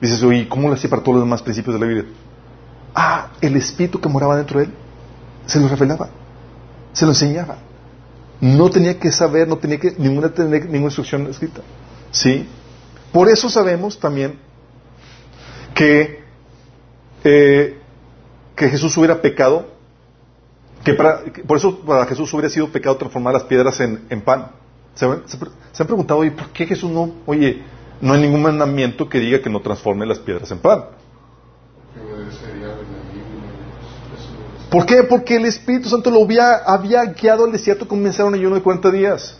[0.00, 2.06] Dices, oye, ¿cómo lo hacía para todos los demás principios de la Biblia?
[2.94, 4.72] Ah, el espíritu que moraba dentro de él
[5.46, 6.10] se lo revelaba,
[6.92, 7.58] se lo enseñaba.
[8.40, 11.60] No tenía que saber, no tenía que ninguna, ninguna instrucción escrita.
[12.10, 12.46] ¿Sí?
[13.12, 14.38] Por eso sabemos también
[15.74, 16.22] que,
[17.24, 17.78] eh,
[18.56, 19.72] que Jesús hubiera pecado
[20.84, 24.50] que por eso para Jesús hubiera sido pecado transformar las piedras en, pan.
[24.94, 27.62] ¿Se, han preguntado, oye, ¿por qué Jesús no, oye,
[28.00, 30.84] no hay ningún mandamiento que diga que no transforme las piedras en pan?
[34.70, 35.02] ¿Por qué?
[35.04, 39.38] Porque el Espíritu Santo lo había, guiado al desierto comenzar un ayuno de 40 días.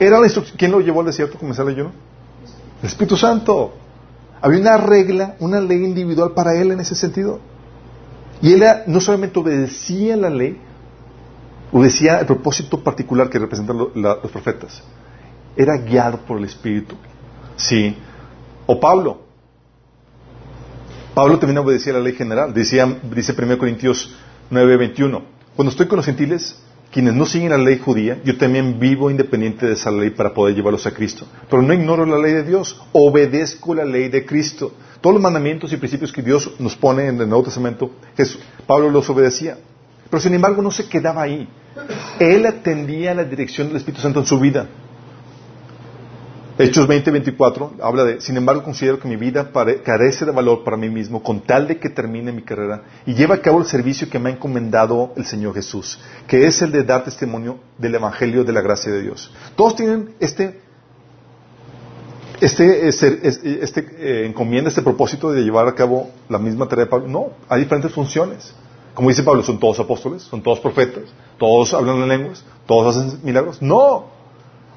[0.00, 0.28] ¿Era la
[0.58, 1.92] ¿Quién lo llevó al desierto a comenzar el ayuno?
[2.82, 3.74] El Espíritu Santo.
[4.40, 7.40] Había una regla, una ley individual para él en ese sentido.
[8.42, 10.60] Y él no solamente obedecía la ley,
[11.72, 14.82] obedecía el propósito particular que representan los profetas.
[15.56, 16.94] Era guiado por el Espíritu.
[17.56, 17.96] Sí.
[18.66, 19.22] O Pablo.
[21.14, 22.52] Pablo también obedecía la ley general.
[22.52, 24.14] Decía, dice 1 Corintios
[24.50, 25.22] 9:21.
[25.56, 26.60] Cuando estoy con los gentiles,
[26.96, 30.54] quienes no siguen la ley judía, yo también vivo independiente de esa ley para poder
[30.54, 31.26] llevarlos a Cristo.
[31.50, 34.72] Pero no ignoro la ley de Dios, obedezco la ley de Cristo.
[35.02, 37.90] Todos los mandamientos y principios que Dios nos pone en el Nuevo Testamento,
[38.66, 39.58] Pablo los obedecía.
[40.08, 41.46] Pero sin embargo no se quedaba ahí.
[42.18, 44.66] Él atendía la dirección del Espíritu Santo en su vida.
[46.58, 49.50] Hechos 20:24 habla de, sin embargo, considero que mi vida
[49.84, 53.34] carece de valor para mí mismo con tal de que termine mi carrera y lleve
[53.34, 56.82] a cabo el servicio que me ha encomendado el Señor Jesús, que es el de
[56.82, 59.30] dar testimonio del Evangelio de la gracia de Dios.
[59.54, 60.58] Todos tienen este,
[62.40, 66.90] este, este, este eh, encomienda, este propósito de llevar a cabo la misma tarea de
[66.90, 67.06] Pablo.
[67.06, 68.54] No, hay diferentes funciones.
[68.94, 71.04] Como dice Pablo, son todos apóstoles, son todos profetas,
[71.36, 73.60] todos hablan en lenguas, todos hacen milagros.
[73.60, 74.06] No,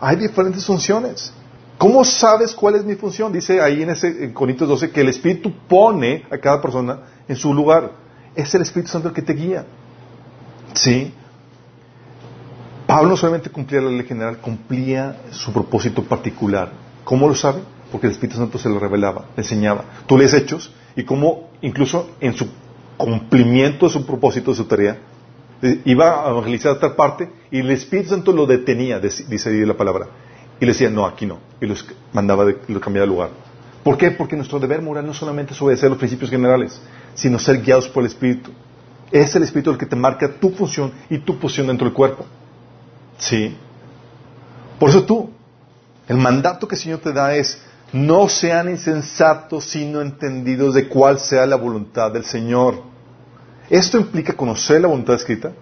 [0.02, 1.32] hay diferentes funciones.
[1.80, 3.32] ¿Cómo sabes cuál es mi función?
[3.32, 7.38] Dice ahí en ese en Corintios 12 que el Espíritu pone a cada persona en
[7.38, 7.94] su lugar.
[8.36, 9.66] Es el Espíritu Santo el que te guía.
[10.74, 11.14] ¿Sí?
[12.86, 16.70] Pablo no solamente cumplía la ley general, cumplía su propósito particular.
[17.06, 17.62] ¿Cómo lo sabe?
[17.94, 19.86] Porque el Espíritu Santo se lo revelaba, le enseñaba.
[20.06, 22.46] Tú lees hechos y cómo incluso en su
[22.98, 24.98] cumplimiento de su propósito, de su tarea,
[25.62, 29.66] eh, iba a evangelizar a otra parte y el Espíritu Santo lo detenía, dice ahí
[29.66, 30.08] la palabra.
[30.60, 31.40] Y le decía, no, aquí no.
[31.62, 33.30] Y los mandaba, de, los cambiaba de lugar.
[33.84, 34.12] ¿Por qué?
[34.12, 36.80] Porque nuestro deber moral no solamente es obedecer los principios generales,
[37.16, 38.52] sino ser guiados por el Espíritu.
[39.12, 42.26] Es el Espíritu el que te marca tu función y tu posición dentro del cuerpo.
[43.18, 43.56] ¿Sí?
[44.80, 45.32] Por eso tú,
[46.08, 47.62] el mandato que el Señor te da es,
[47.94, 52.84] no sean insensatos, sino entendidos de cuál sea la voluntad del Señor.
[53.70, 55.54] Esto implica conocer la voluntad escrita,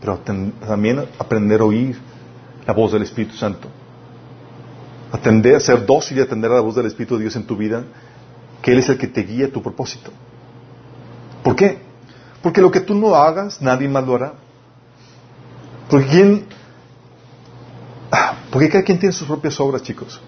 [0.00, 1.98] pero también aprender a oír
[2.66, 3.68] la voz del Espíritu Santo
[5.16, 7.84] atender, ser dócil y atender a la voz del Espíritu de Dios en tu vida,
[8.62, 10.10] que Él es el que te guía a tu propósito.
[11.42, 11.78] ¿Por qué?
[12.42, 14.34] Porque lo que tú no hagas, nadie más lo hará.
[15.88, 16.46] Porque quién,
[18.10, 20.20] ah, porque cada quien tiene sus propias obras, chicos.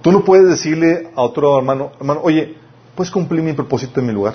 [0.00, 2.56] Tú no puedes decirle a otro hermano, hermano, oye,
[2.94, 4.34] ¿puedes cumplir mi propósito en mi lugar?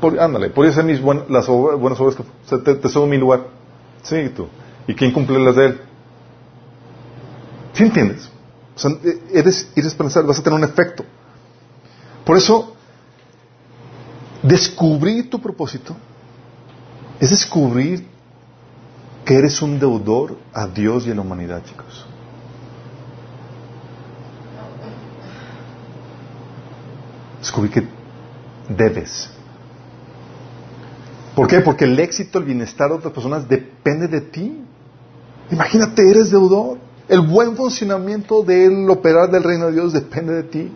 [0.00, 3.48] Por, ándale, podría ser mis buenas obras que te, te subo mi lugar.
[4.02, 4.46] Sí, tú.
[4.86, 5.80] ¿Y quién cumple las de él?
[7.72, 8.30] ¿Sí entiendes?
[8.74, 11.04] O sea, e, eres irresponsable, vas a tener un efecto.
[12.24, 12.74] Por eso,
[14.42, 15.96] descubrir tu propósito
[17.20, 18.06] es descubrir
[19.24, 22.06] que eres un deudor a Dios y a la humanidad, chicos.
[27.40, 27.88] Descubrir que
[28.68, 29.30] debes.
[31.34, 31.60] ¿Por qué?
[31.60, 34.65] Porque el éxito, el bienestar de otras personas depende de ti.
[35.50, 36.78] Imagínate, eres deudor.
[37.08, 40.72] El buen funcionamiento del operar del reino de Dios depende de ti.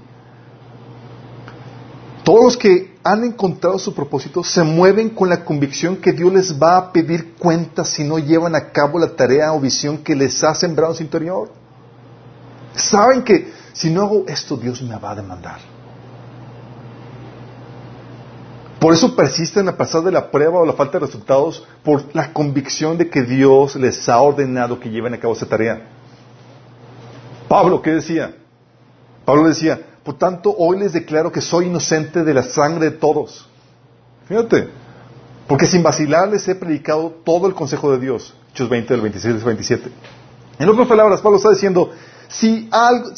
[2.23, 6.62] Todos los que han encontrado su propósito se mueven con la convicción que Dios les
[6.62, 10.45] va a pedir cuentas si no llevan a cabo la tarea o visión que les
[10.45, 11.51] ha sembrado en su interior.
[12.75, 15.70] Saben que si no hago esto, Dios me va a demandar.
[18.81, 22.33] Por eso persisten a pasar de la prueba o la falta de resultados por la
[22.33, 25.87] convicción de que Dios les ha ordenado que lleven a cabo esa tarea.
[27.47, 28.35] Pablo, ¿qué decía?
[29.26, 33.47] Pablo decía, por tanto, hoy les declaro que soy inocente de la sangre de todos.
[34.26, 34.70] Fíjate,
[35.47, 38.35] porque sin vacilar les he predicado todo el consejo de Dios.
[38.53, 39.91] Hechos 20, del 26 al 27.
[40.59, 41.93] En otras palabras, Pablo está diciendo,
[42.28, 42.70] si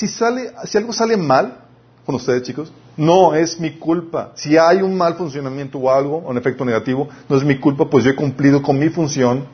[0.08, 1.61] sale, si algo sale mal
[2.05, 4.32] con ustedes, chicos, no es mi culpa.
[4.34, 8.05] Si hay un mal funcionamiento o algo, un efecto negativo, no es mi culpa, pues
[8.05, 9.46] yo he cumplido con mi función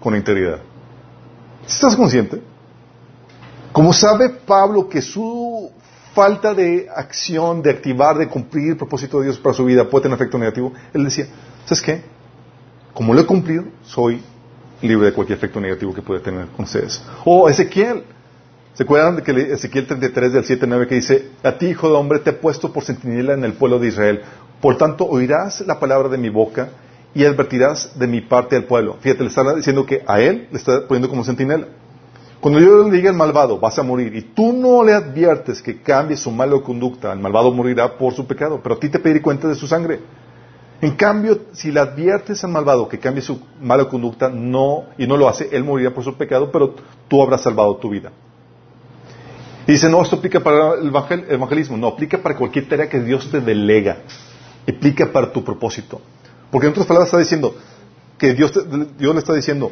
[0.00, 0.60] con integridad.
[1.66, 2.42] ¿Estás consciente?
[3.72, 5.70] Como sabe Pablo que su
[6.14, 10.04] falta de acción, de activar, de cumplir el propósito de Dios para su vida puede
[10.04, 11.26] tener efecto negativo, él decía,
[11.64, 12.02] ¿sabes qué?
[12.92, 14.22] Como lo he cumplido, soy
[14.82, 17.02] libre de cualquier efecto negativo que pueda tener con ustedes.
[17.24, 18.04] O Ezequiel,
[18.74, 21.94] ¿Se acuerdan de que Ezequiel 33 del 7 9 que dice, a ti, hijo de
[21.96, 24.22] hombre, te he puesto por centinela en el pueblo de Israel.
[24.60, 26.70] Por tanto, oirás la palabra de mi boca
[27.14, 28.96] y advertirás de mi parte al pueblo.
[29.00, 31.66] Fíjate, le está diciendo que a él le está poniendo como centinela.
[32.40, 35.82] Cuando yo le diga al malvado, vas a morir, y tú no le adviertes que
[35.82, 39.20] cambie su mala conducta, el malvado morirá por su pecado, pero a ti te pediré
[39.20, 40.00] cuenta de su sangre.
[40.80, 45.18] En cambio, si le adviertes al malvado que cambie su mala conducta, no, y no
[45.18, 46.74] lo hace, él morirá por su pecado, pero
[47.08, 48.10] tú habrás salvado tu vida.
[49.66, 50.88] Y dice, no, esto aplica para el
[51.28, 53.98] evangelismo, no, aplica para cualquier tarea que Dios te delega,
[54.68, 56.00] aplica para tu propósito.
[56.50, 57.54] Porque en otras palabras está diciendo
[58.18, 58.52] que Dios,
[58.98, 59.70] Dios le está diciendo,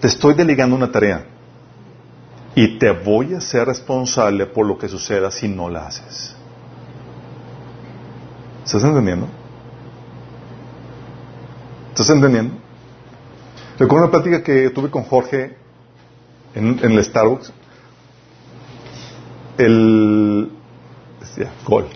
[0.00, 1.26] te estoy delegando una tarea
[2.54, 6.34] y te voy a ser responsable por lo que suceda si no la haces.
[8.64, 9.28] ¿Estás entendiendo?
[11.90, 12.54] ¿Estás entendiendo?
[13.78, 15.56] Recuerdo una plática que tuve con Jorge
[16.54, 17.52] en, en el Starbucks
[19.58, 20.50] el...
[21.66, 21.86] gol.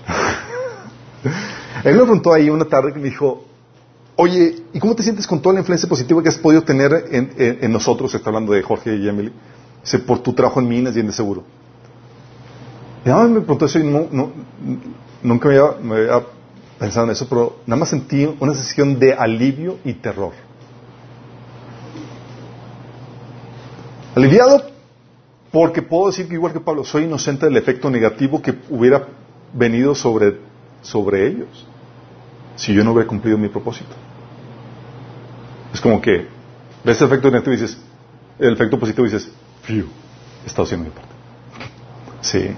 [1.84, 3.44] Él me preguntó ahí una tarde que me dijo,
[4.16, 7.72] Oye, ¿y cómo te sientes con toda la influencia positiva que has podido tener en,
[7.72, 8.14] nosotros?
[8.14, 9.32] Está hablando de Jorge y Emily.
[9.82, 11.44] Dice, por tu trabajo en minas y en de seguro.
[13.04, 13.84] Y nada más me preguntó eso y
[15.22, 15.48] nunca
[15.82, 16.22] me había,
[16.78, 20.32] pensado en eso, pero nada más sentí una sensación de alivio y terror.
[24.14, 24.71] Aliviado
[25.53, 29.07] porque puedo decir que igual que Pablo, soy inocente del efecto negativo que hubiera
[29.53, 30.38] venido sobre,
[30.80, 31.66] sobre ellos
[32.57, 33.94] si yo no hubiera cumplido mi propósito.
[35.72, 36.26] Es como que
[36.84, 37.78] ves el efecto negativo y dices,
[38.38, 39.30] el efecto positivo y dices,
[39.62, 39.86] fiu,
[40.42, 41.12] he estado haciendo mi parte.
[42.22, 42.57] Sí.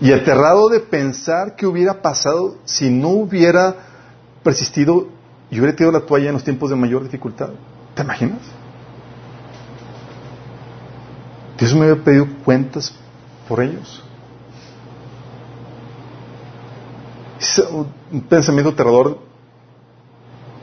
[0.00, 3.74] Y aterrado de pensar qué hubiera pasado si no hubiera
[4.44, 5.08] persistido
[5.50, 7.50] y hubiera tirado la toalla en los tiempos de mayor dificultad.
[7.94, 8.40] ¿Te imaginas?
[11.58, 12.94] Dios me había pedido cuentas
[13.48, 14.02] por ellos.
[17.40, 17.58] Es
[18.10, 19.18] un pensamiento aterrador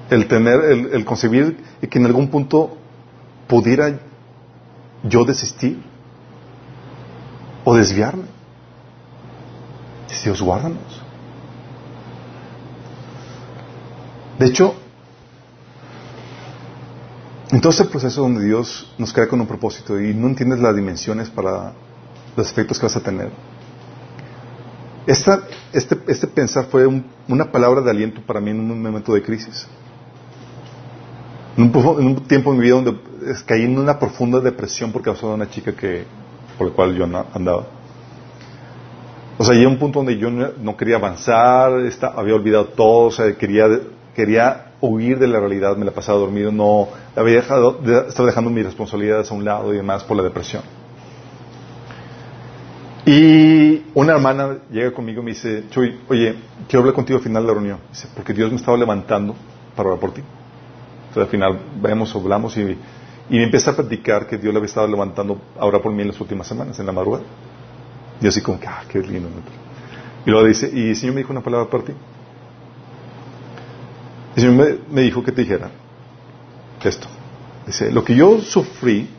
[0.10, 1.58] el tener, el, el concebir
[1.90, 2.78] que en algún punto
[3.48, 4.00] pudiera
[5.04, 5.82] yo desistir
[7.64, 8.36] o desviarme.
[10.26, 11.02] Dios, guárdanos.
[14.40, 14.76] De hecho,
[17.56, 20.76] en todo este proceso donde Dios nos crea con un propósito y no entiendes las
[20.76, 21.72] dimensiones para
[22.36, 23.30] los efectos que vas a tener,
[25.08, 25.40] esta,
[25.72, 26.86] este, este, pensar fue
[27.30, 29.68] una palabra de aliento para mí en un momento de crisis.
[31.56, 33.00] En un, tiempo en mi vida donde
[33.46, 36.04] caí en una profunda depresión por causa de una chica que,
[36.58, 37.68] por la cual yo andaba.
[39.38, 41.72] O sea, llegué a un punto donde yo no, quería avanzar,
[42.18, 43.66] había olvidado todo, o sea, quería,
[44.14, 48.66] quería huir de la realidad, me la pasaba dormido, no, había dejado, estaba dejando mis
[48.66, 50.64] responsabilidades a un lado y demás por la depresión.
[53.06, 56.36] Y una hermana llega conmigo y me dice, Chuy, oye,
[56.68, 57.80] quiero hablar contigo al final de la reunión.
[57.90, 59.36] Dice, porque Dios me estaba levantando
[59.76, 60.22] para orar por ti.
[61.10, 64.68] Entonces al final vemos, hablamos y, y me empieza a platicar que Dios le había
[64.68, 67.24] estado levantando a orar por mí en las últimas semanas, en la madrugada.
[68.22, 69.30] Y así como que, ah, qué lindo.
[70.26, 71.94] Y luego dice, y el Señor me dijo una palabra para ti.
[74.36, 75.72] El Señor me, dijo que te dijera
[76.84, 77.08] esto.
[77.66, 79.10] Dice, lo que yo sufrí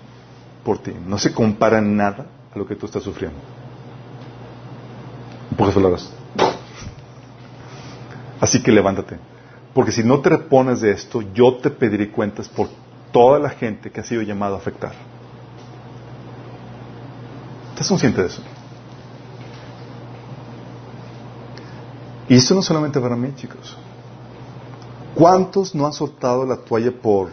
[0.62, 3.38] por ti no se compara nada a lo que tú estás sufriendo.
[5.50, 6.12] En pocas palabras.
[8.40, 9.18] Así que levántate.
[9.74, 12.68] Porque si no te repones de esto, yo te pediré cuentas por
[13.10, 14.92] toda la gente que ha sido llamado a afectar.
[17.70, 18.42] ¿Estás consciente de eso?
[22.28, 23.76] Y esto no solamente para mí, chicos.
[25.16, 27.30] ¿Cuántos no han soltado la toalla por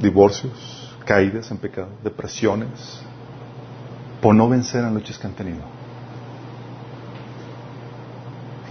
[0.00, 3.00] divorcios, caídas en pecado, depresiones,
[4.22, 5.62] por no vencer en luchas que han tenido?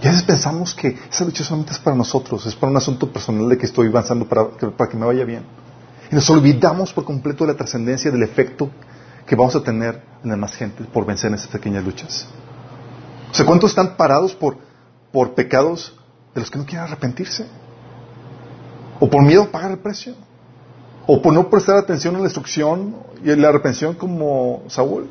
[0.02, 3.10] Y a veces pensamos que esa lucha solamente es para nosotros, es para un asunto
[3.10, 5.44] personal de que estoy avanzando para, para que me vaya bien.
[6.10, 8.68] Y nos olvidamos por completo de la trascendencia, del efecto
[9.26, 12.26] que vamos a tener en la más gente por vencer en esas pequeñas luchas.
[13.30, 14.68] O sea, ¿cuántos están parados por
[15.12, 15.94] por pecados
[16.34, 17.46] de los que no quieren arrepentirse.
[19.00, 20.14] O por miedo a pagar el precio.
[21.06, 25.08] O por no prestar atención a la instrucción y a la arrepención como Saúl.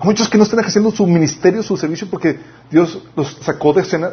[0.00, 2.38] Hay muchos que no están ejerciendo su ministerio, su servicio, porque
[2.70, 4.12] Dios los sacó de escena,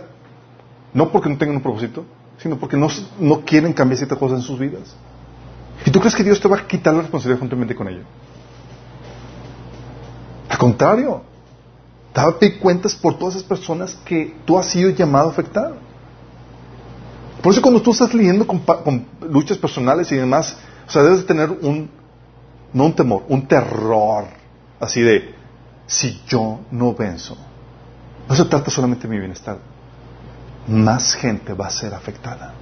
[0.94, 2.06] no porque no tengan un propósito,
[2.42, 2.88] sino porque no,
[3.20, 4.96] no quieren cambiar ciertas cosas en sus vidas.
[5.86, 8.04] ¿Y tú crees que Dios te va a quitar la responsabilidad juntamente con ello?
[10.50, 11.22] Al contrario,
[12.16, 15.74] Date cuentas por todas esas personas que tú has sido llamado a afectar.
[17.46, 21.52] Por eso cuando tú estás leyendo con, luchas personales y demás, o sea, debes tener
[21.52, 21.92] un,
[22.74, 24.26] no un temor, un terror,
[24.80, 25.36] así de,
[25.86, 27.38] si yo no venzo,
[28.28, 29.60] no se trata solamente de mi bienestar,
[30.68, 32.56] más gente va a ser afectada.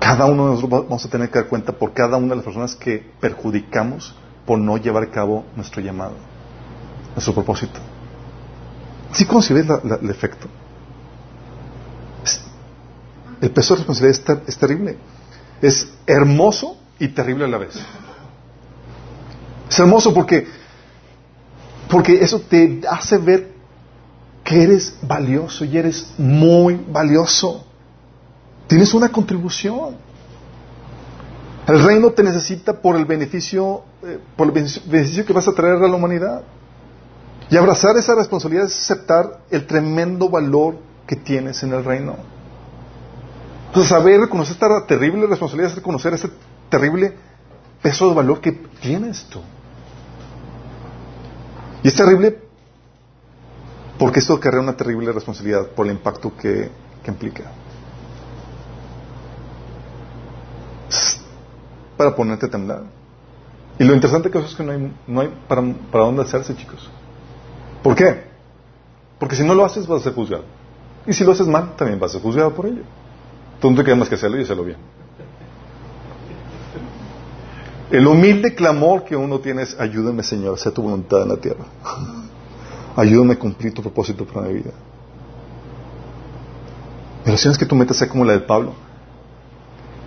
[0.00, 2.44] Cada uno de nosotros vamos a tener que dar cuenta por cada una de las
[2.44, 6.14] personas que perjudicamos por no llevar a cabo nuestro llamado,
[7.14, 7.78] nuestro propósito.
[9.12, 10.48] ¿Sí concibes el efecto?
[13.40, 14.96] el peso de responsabilidad es, terrible.
[15.62, 17.74] Es hermoso y terrible a la vez.
[19.70, 20.46] Es hermoso porque,
[21.88, 23.52] porque eso te hace ver
[24.42, 27.64] que eres valioso y eres muy valioso.
[28.66, 29.96] Tienes una contribución.
[31.66, 34.52] El reino te necesita por el beneficio, eh, por el
[34.86, 36.42] beneficio que vas a traer a la humanidad.
[37.50, 40.76] Y abrazar esa responsabilidad es aceptar el tremendo valor
[41.06, 42.16] que tienes en el reino.
[43.68, 46.30] Entonces, saber reconocer esta terrible responsabilidad es reconocer ese
[46.68, 47.14] terrible
[47.82, 49.40] peso de valor que tienes tú.
[51.82, 52.48] Y es terrible
[53.98, 56.70] Porque esto carga una terrible responsabilidad por el impacto que,
[57.02, 57.44] que implica.
[61.96, 62.84] Para ponerte a temblar.
[63.78, 66.88] Y lo interesante que es que no hay, no hay para, para dónde hacerse, chicos.
[67.82, 68.24] ¿Por qué?
[69.18, 70.44] Porque si no lo haces vas a ser juzgado.
[71.06, 72.82] Y si lo haces mal, también vas a ser juzgado por ello.
[73.60, 74.78] Tú no te queda más que hacerlo y hacerlo bien.
[77.90, 81.64] El humilde clamor que uno tiene es, ayúdame Señor, sea tu voluntad en la tierra.
[82.96, 84.72] ayúdame a cumplir tu propósito para mi vida.
[87.24, 88.74] La oración es que tu meta sea como la de Pablo.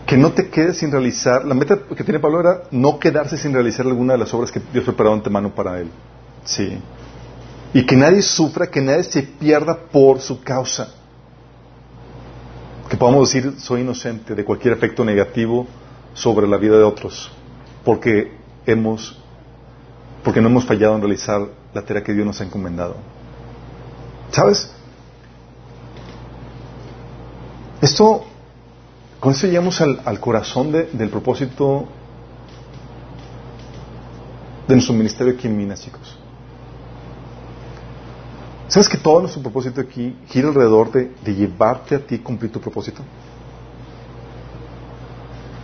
[0.05, 1.45] Que no te quedes sin realizar.
[1.45, 4.61] La meta que tiene Pablo era no quedarse sin realizar alguna de las obras que
[4.72, 5.89] Dios preparó antemano para él.
[6.43, 6.78] Sí.
[7.74, 10.93] Y que nadie sufra, que nadie se pierda por su causa.
[12.89, 15.67] Que podamos decir, soy inocente de cualquier efecto negativo
[16.13, 17.32] sobre la vida de otros
[17.84, 19.17] porque hemos,
[20.24, 21.41] porque no hemos fallado en realizar
[21.74, 22.95] la tarea que Dios nos ha encomendado.
[24.32, 24.72] ¿Sabes?
[27.82, 28.24] Esto,
[29.19, 31.86] con esto llegamos al, corazón del propósito
[34.67, 36.20] de nuestro ministerio aquí en Minas, chicos.
[38.72, 42.53] ¿Sabes que todo nuestro propósito aquí gira alrededor de, de llevarte a ti a cumplir
[42.53, 43.03] tu propósito?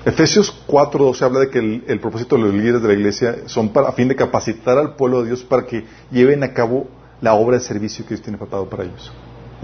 [0.03, 3.87] Efesios 4.12 habla de que el, propósito de los líderes de la iglesia son para,
[3.87, 6.87] a fin de capacitar al pueblo de Dios para que lleven a cabo
[7.21, 9.09] la obra de servicio que Dios tiene preparado para ellos.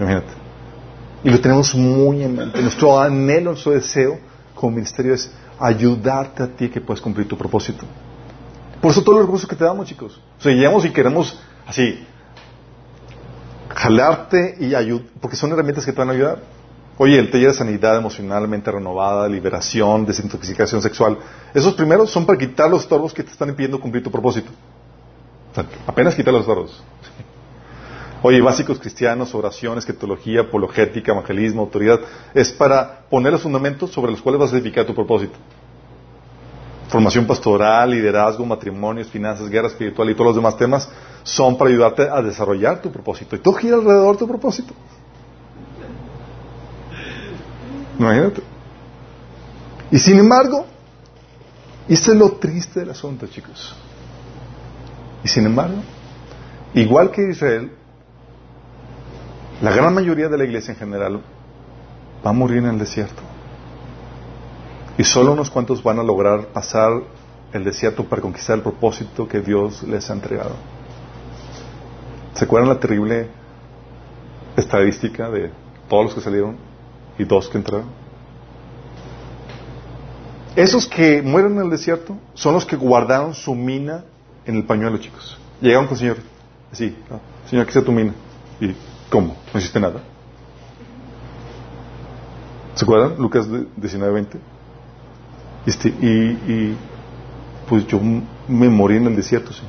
[0.00, 0.32] Imagínate.
[1.22, 2.62] Y lo tenemos muy en mente.
[2.62, 4.20] Nuestro anhelo, nuestro deseo
[4.54, 5.30] como ministerio es
[5.60, 7.84] ayudarte a ti que puedas cumplir tu propósito.
[8.80, 10.18] Por eso todos los recursos que te damos, chicos.
[10.38, 12.06] O sea, llegamos y queremos así
[13.74, 16.38] jalarte y ayudar, porque son herramientas que te van a ayudar.
[16.96, 21.18] Oye, el taller de sanidad emocionalmente renovada, liberación, desintoxicación sexual.
[21.52, 24.50] Esos primeros son para quitar los estorbos que te están impidiendo cumplir tu propósito.
[25.86, 26.82] apenas quitar los estorbos.
[28.22, 32.00] Oye, básicos cristianos, oración, escatología, apologética, evangelismo, autoridad,
[32.32, 35.34] es para poner los fundamentos sobre los cuales vas a edificar tu propósito.
[36.88, 40.88] Formación pastoral, liderazgo, matrimonios, finanzas, guerra espiritual y todos los demás temas
[41.24, 43.34] son para ayudarte a desarrollar tu propósito.
[43.34, 44.72] Y todo gira alrededor de tu propósito.
[47.98, 48.42] Imagínate.
[49.90, 50.66] Y sin embargo,
[51.88, 53.74] y es lo triste del asunto, chicos.
[55.22, 55.76] Y sin embargo,
[56.74, 57.72] igual que Israel,
[59.62, 61.20] la gran mayoría de la iglesia en general
[62.24, 63.22] va a morir en el desierto.
[64.96, 66.90] Y solo unos cuantos van a lograr pasar
[67.52, 70.54] el desierto para conquistar el propósito que Dios les ha entregado.
[72.34, 73.28] ¿Se acuerdan la terrible
[74.56, 75.50] estadística de
[75.88, 76.56] todos los que salieron
[77.18, 77.86] y dos que entraron.
[80.56, 84.04] Esos que mueren en el desierto son los que guardaron su mina
[84.46, 85.38] en el pañuelo, chicos.
[85.60, 86.16] Llegaron con el Señor,
[86.70, 86.96] así,
[87.48, 88.14] Señor, aquí está tu mina.
[88.60, 88.74] ¿Y
[89.10, 89.36] cómo?
[89.52, 90.00] ¿No hiciste nada?
[92.74, 93.16] ¿Se acuerdan?
[93.18, 94.26] Lucas 19:20.
[95.66, 96.76] Este, y, y
[97.68, 97.98] pues yo
[98.48, 99.62] me morí en el desierto, sí.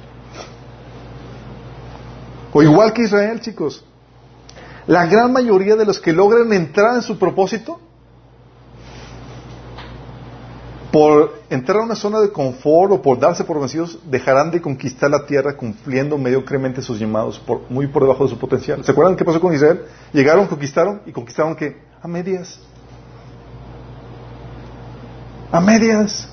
[2.57, 3.83] O igual que Israel, chicos.
[4.87, 7.81] La gran mayoría de los que logran entrar en su propósito,
[10.89, 15.11] por entrar a una zona de confort o por darse por vencidos, dejarán de conquistar
[15.11, 18.85] la tierra cumpliendo mediocremente sus llamados, muy por debajo de su potencial.
[18.85, 19.81] ¿Se acuerdan qué pasó con Israel?
[20.13, 22.57] Llegaron, conquistaron y conquistaron que a medias.
[25.51, 26.29] A medias.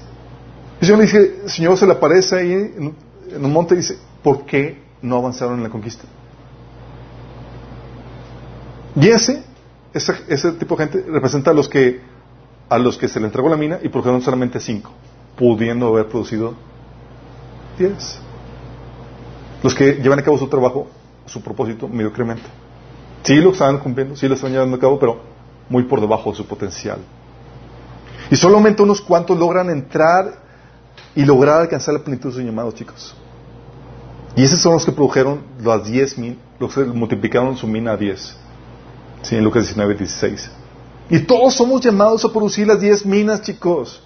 [0.81, 2.95] El Señor le dice, el Señor se le aparece ahí en,
[3.35, 6.05] en un monte y dice, ¿por qué no avanzaron en la conquista?
[8.97, 9.43] Y ese,
[9.95, 12.01] ese, tipo de gente representa a los que
[12.69, 14.93] a los que se le entregó la mina y produjeron solamente cinco,
[15.37, 16.55] pudiendo haber producido
[17.79, 18.19] diez.
[19.63, 20.89] Los que llevan a cabo su trabajo,
[21.27, 22.45] su propósito, mediocremente.
[23.25, 25.21] Sí lo están cumpliendo, sí lo están llevando a cabo, pero
[25.69, 26.99] muy por debajo de su potencial.
[28.31, 30.41] Y solamente unos cuantos logran entrar
[31.15, 33.15] y lograr alcanzar la plenitud de su llamado, chicos.
[34.35, 37.97] Y esos son los que produjeron las diez mil, los que multiplicaron su mina a
[37.97, 38.35] diez.
[39.23, 40.51] Sí, en Lucas 19, 16.
[41.11, 44.03] Y todos somos llamados a producir las diez minas, chicos.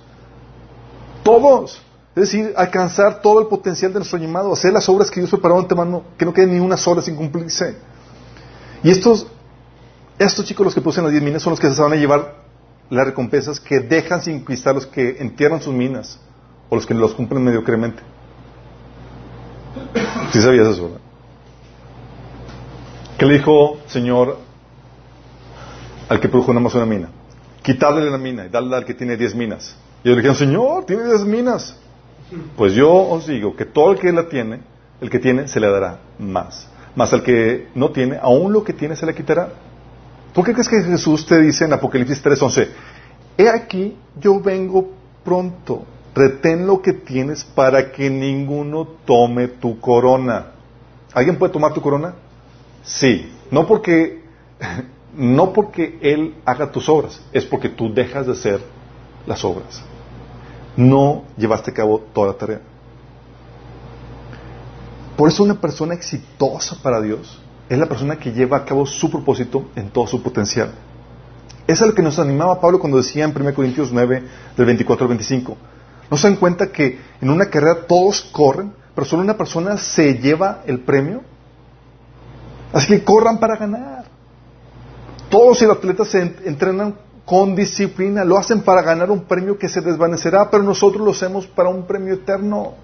[1.22, 1.80] Todos.
[2.16, 5.58] Es decir, alcanzar todo el potencial de nuestro llamado, hacer las obras que Dios preparó
[5.58, 7.76] antemano, que no quede ni una sola sin cumplirse.
[8.82, 9.26] Y estos,
[10.18, 12.36] estos chicos, los que producen las diez minas, son los que se van a llevar
[12.88, 16.18] las recompensas que dejan sin conquistar los que entierran sus minas
[16.68, 18.02] o los que los cumplen mediocremente.
[20.32, 20.84] ¿Sí sabías eso?
[20.84, 21.00] ¿verdad?
[23.18, 24.46] ¿Qué le dijo Señor
[26.08, 27.08] al que produjo una más una mina.
[27.62, 29.76] Quitarle la mina y darle al que tiene diez minas.
[30.04, 31.76] Y ellos le dijeron, Señor, tiene diez minas.
[32.56, 34.60] Pues yo os digo que todo el que la tiene,
[35.00, 36.68] el que tiene, se le dará más.
[36.94, 39.50] Más al que no tiene, aún lo que tiene se le quitará.
[40.32, 42.68] ¿Por qué crees que Jesús te dice en Apocalipsis 3:11,
[43.38, 44.90] he aquí, yo vengo
[45.24, 45.84] pronto,
[46.16, 50.52] retén lo que tienes para que ninguno tome tu corona?
[51.12, 52.14] ¿Alguien puede tomar tu corona?
[52.82, 54.22] Sí, no porque
[55.16, 58.60] no porque Él haga tus obras, es porque tú dejas de hacer
[59.26, 59.82] las obras.
[60.76, 62.60] No llevaste a cabo toda la tarea.
[65.16, 69.10] Por eso una persona exitosa para Dios es la persona que lleva a cabo su
[69.10, 70.72] propósito en todo su potencial.
[71.66, 74.22] Es lo que nos animaba Pablo cuando decía en 1 Corintios 9,
[74.56, 75.56] del 24 al 25.
[76.10, 80.14] ¿No se dan cuenta que en una carrera todos corren, pero solo una persona se
[80.14, 81.22] lleva el premio?
[82.72, 84.04] Así que corran para ganar.
[85.28, 89.80] Todos los atletas se entrenan con disciplina, lo hacen para ganar un premio que se
[89.80, 92.74] desvanecerá, pero nosotros lo hacemos para un premio eterno.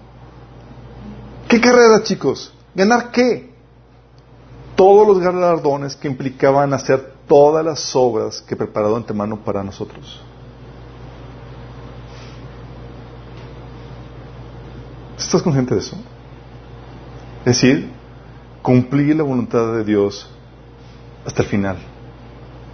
[1.47, 2.53] ¿Qué carrera, chicos?
[2.75, 3.53] ¿Ganar qué?
[4.75, 10.21] Todos los galardones que implicaban hacer todas las obras que preparado antemano para nosotros.
[15.25, 15.95] ¿Estás consciente de eso?
[17.39, 17.89] Es decir,
[18.61, 20.29] cumplir la voluntad de Dios
[21.25, 21.77] hasta el final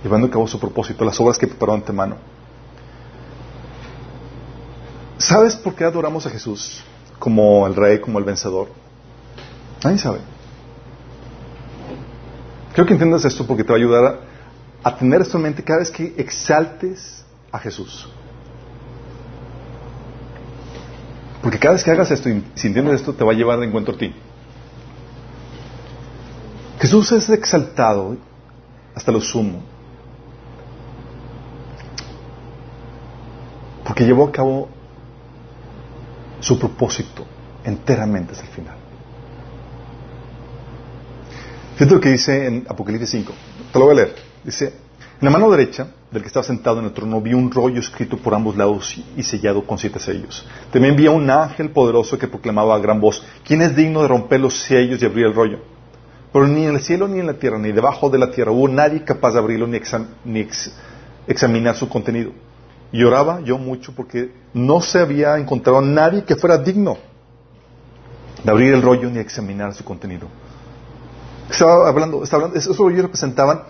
[0.03, 2.17] llevando a cabo su propósito, las obras que preparó antemano.
[5.17, 6.83] ¿Sabes por qué adoramos a Jesús
[7.17, 8.69] como el rey, como el vencedor?
[9.83, 10.19] Nadie sabe.
[12.73, 14.21] Creo que entiendas esto porque te va a ayudar
[14.83, 18.07] a, tener esto en mente cada vez que exaltes a Jesús.
[21.41, 23.67] Porque cada vez que hagas esto y si entiendes esto, te va a llevar de
[23.67, 24.13] encuentro a ti.
[26.79, 28.17] Jesús es exaltado
[28.95, 29.61] hasta lo sumo
[33.89, 34.69] Porque llevó a cabo
[36.41, 37.25] su propósito
[37.63, 38.77] enteramente hasta el final.
[41.73, 43.33] Fíjate lo que dice en Apocalipsis 5.
[43.73, 44.15] Te lo voy a leer.
[44.43, 44.73] Dice,
[45.21, 48.17] en la mano derecha del que estaba sentado en el trono vi un rollo escrito
[48.17, 50.47] por ambos lados y sellado con siete sellos.
[50.71, 54.07] También vi a un ángel poderoso que proclamaba a gran voz, ¿quién es digno de
[54.07, 55.59] romper los sellos y abrir el rollo?
[56.31, 58.69] Pero ni en el cielo, ni en la tierra, ni debajo de la tierra hubo
[58.69, 60.47] nadie capaz de abrirlo ni,
[61.27, 62.31] examinar su contenido.
[62.93, 66.97] Lloraba yo mucho porque no se había encontrado nadie que fuera digno
[68.43, 70.27] de abrir el rollo ni examinar su contenido.
[71.49, 73.63] Estaba hablando, estaba hablando esos rollos representaban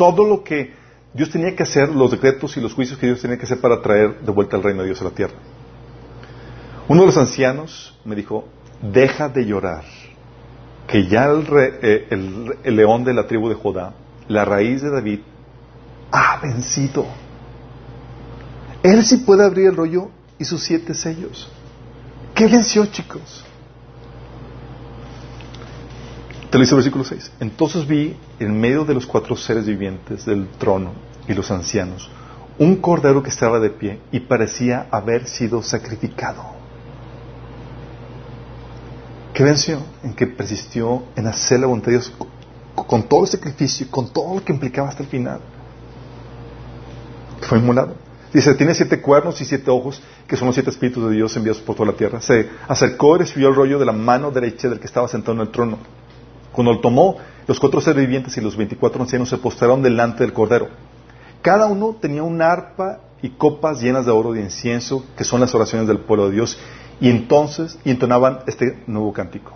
[0.00, 0.72] todo lo que
[1.12, 3.82] Dios tenía que hacer, los decretos y los juicios que Dios tenía que hacer para
[3.82, 5.34] traer de vuelta el reino de Dios a la tierra.
[6.88, 8.48] Uno de los ancianos me dijo,
[8.80, 9.84] deja de llorar,
[10.86, 11.46] que ya el,
[11.82, 13.92] eh, león de la tribu de Judá,
[14.26, 15.20] la raíz de David,
[16.10, 17.04] ha vencido.
[18.82, 21.52] Él sí puede abrir el rollo y sus siete sellos.
[22.34, 23.44] ¿Qué venció, chicos?
[26.50, 27.32] Te lo dice el versículo 6.
[27.40, 30.92] Entonces vi en medio de los cuatro seres vivientes del trono
[31.28, 32.10] y los ancianos
[32.60, 36.44] un cordero que estaba de pie y parecía haber sido sacrificado.
[39.32, 39.78] ¿Qué venció?
[40.02, 42.12] En que persistió en hacer la voluntad de Dios
[42.74, 45.40] con todo el sacrificio, con todo lo que implicaba hasta el final.
[47.48, 47.94] Fue inmolado.
[48.30, 51.62] Dice, tiene siete cuernos y siete ojos, que son los siete espíritus de Dios enviados
[51.62, 52.20] por toda la tierra.
[52.20, 55.40] Se acercó y recibió el rollo de la mano derecha del que estaba sentado en
[55.40, 55.78] el trono.
[56.52, 57.16] Cuando lo tomó,
[57.46, 60.68] los cuatro seres vivientes y los veinticuatro ancianos se postraron delante del cordero.
[61.42, 65.54] Cada uno tenía un arpa y copas llenas de oro y incienso, que son las
[65.54, 66.58] oraciones del pueblo de Dios,
[67.00, 69.52] y entonces entonaban este nuevo cántico.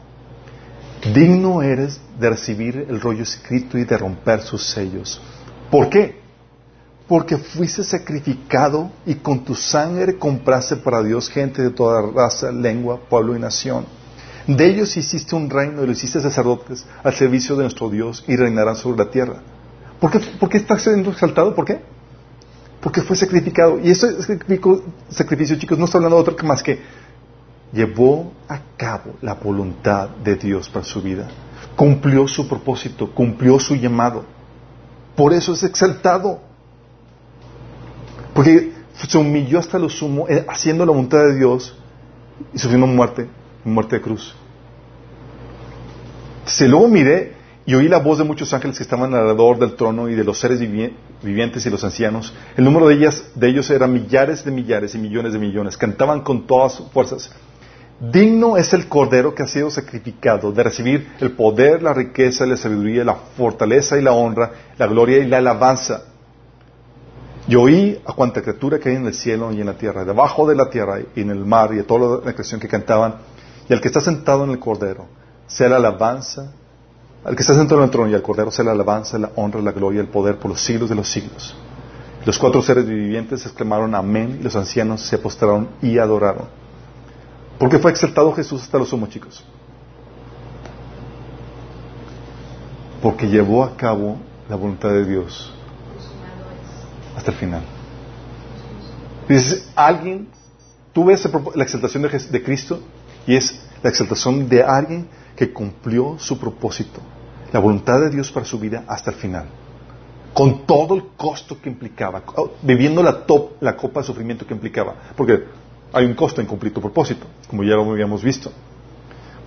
[1.15, 5.21] Digno eres de recibir el rollo escrito y de romper sus sellos.
[5.71, 6.25] ¿Por qué?
[7.07, 12.99] porque fuiste sacrificado y con tu sangre compraste para Dios gente de toda raza, lengua,
[13.09, 13.85] pueblo y nación.
[14.47, 18.37] De ellos hiciste un reino y lo hiciste sacerdotes al servicio de nuestro Dios y
[18.37, 19.37] reinarán sobre la tierra.
[19.99, 21.55] ¿Por qué, por qué está siendo exaltado?
[21.55, 21.81] ¿Por qué?
[22.81, 23.79] Porque fue sacrificado.
[23.83, 24.23] Y ese
[25.09, 26.81] sacrificio, chicos, no está hablando de otro que más que
[27.73, 31.29] llevó a cabo la voluntad de Dios para su vida.
[31.75, 34.25] Cumplió su propósito, cumplió su llamado.
[35.17, 36.41] Por eso es exaltado.
[38.35, 41.77] Porque se humilló hasta lo sumo, eh, haciendo la voluntad de Dios
[42.53, 43.29] y sufriendo muerte,
[43.65, 44.35] muerte de cruz.
[46.47, 47.35] Se luego miré
[47.67, 50.39] y oí la voz de muchos ángeles que estaban alrededor del trono y de los
[50.39, 52.35] seres vivientes y los ancianos.
[52.57, 55.77] El número de, ellas, de ellos era millares de millares y millones de millones.
[55.79, 57.31] Cantaban con todas sus fuerzas.
[58.01, 62.57] Digno es el cordero que ha sido sacrificado de recibir el poder, la riqueza, la
[62.57, 66.03] sabiduría, la fortaleza y la honra, la gloria y la alabanza.
[67.47, 70.47] Yo oí a cuanta criatura que hay en el cielo y en la tierra, debajo
[70.49, 73.17] de la tierra y en el mar y a toda la creación que cantaban,
[73.69, 75.07] y al que está sentado en el cordero,
[75.47, 76.53] sea la alabanza
[77.25, 79.63] Al que está sentado en el trono y al Cordero sea la alabanza, la honra,
[79.63, 81.57] la gloria, el poder por los siglos de los siglos.
[82.27, 86.47] Los cuatro seres vivientes exclamaron amén y los ancianos se postraron y adoraron.
[87.59, 89.43] ¿Por qué fue exaltado Jesús hasta los sumos, chicos?
[93.03, 94.19] Porque llevó a cabo
[94.49, 95.51] la voluntad de Dios
[97.17, 97.63] hasta el final.
[99.29, 100.29] Dices, alguien,
[100.93, 102.81] tú ves la exaltación de, de Cristo
[103.27, 107.01] y es la exaltación de alguien que cumplió su propósito,
[107.53, 109.47] la voluntad de Dios para su vida hasta el final
[110.35, 112.23] con todo el costo que implicaba,
[112.61, 115.45] viviendo la, copa de sufrimiento que implicaba, porque
[115.93, 118.53] hay un costo en cumplir tu propósito, como ya lo habíamos visto.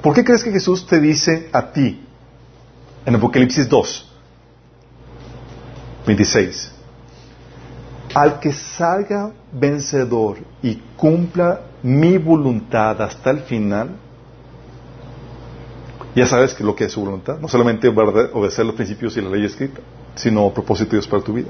[0.01, 2.01] ¿Por qué crees que Jesús te dice a ti,
[3.05, 4.13] en Apocalipsis 2,
[6.07, 6.71] 26,
[8.13, 13.91] al que salga vencedor y cumpla mi voluntad hasta el final,
[16.15, 19.29] ya sabes que lo que es su voluntad, no solamente obedecer los principios y la
[19.29, 19.81] ley escrita,
[20.15, 21.49] sino propósito de Dios para tu vida.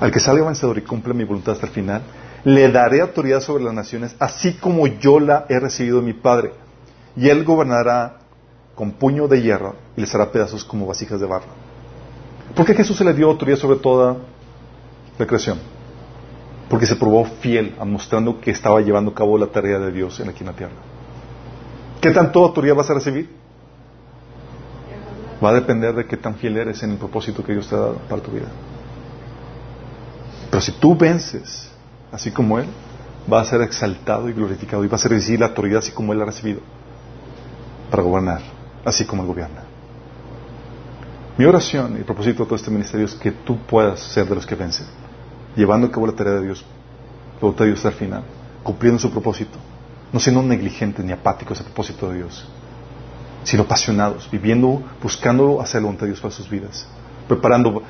[0.00, 2.02] Al que salga vencedor y cumpla mi voluntad hasta el final,
[2.44, 6.52] le daré autoridad sobre las naciones, así como yo la he recibido de mi Padre.
[7.16, 8.18] Y él gobernará
[8.74, 11.46] con puño de hierro y les hará pedazos como vasijas de barro.
[12.54, 14.16] ¿Por qué Jesús se le dio autoridad sobre toda
[15.18, 15.58] la creación?
[16.68, 20.28] Porque se probó fiel, mostrando que estaba llevando a cabo la tarea de Dios en
[20.28, 20.74] aquí en la tierra.
[22.00, 23.30] ¿Qué tanto autoridad vas a recibir?
[25.42, 27.78] Va a depender de qué tan fiel eres en el propósito que Dios te ha
[27.78, 28.48] dado para tu vida.
[30.50, 31.70] Pero si tú vences,
[32.10, 32.66] así como Él,
[33.30, 36.12] va a ser exaltado y glorificado y va a ser recibir la autoridad así como
[36.12, 36.60] Él la ha recibido
[37.90, 38.40] para gobernar,
[38.84, 39.62] así como Él gobierna.
[41.36, 44.46] Mi oración y propósito de todo este ministerio es que tú puedas ser de los
[44.46, 44.86] que vencen,
[45.56, 46.64] llevando a cabo la tarea de Dios,
[47.34, 48.22] la voluntad de Dios hasta el final,
[48.62, 49.58] cumpliendo su propósito,
[50.12, 52.46] no siendo negligentes ni apáticos al propósito de Dios
[53.46, 56.84] sino apasionados, viviendo, buscando hacer la voluntad de Dios para sus vidas,
[57.28, 57.80] preparando,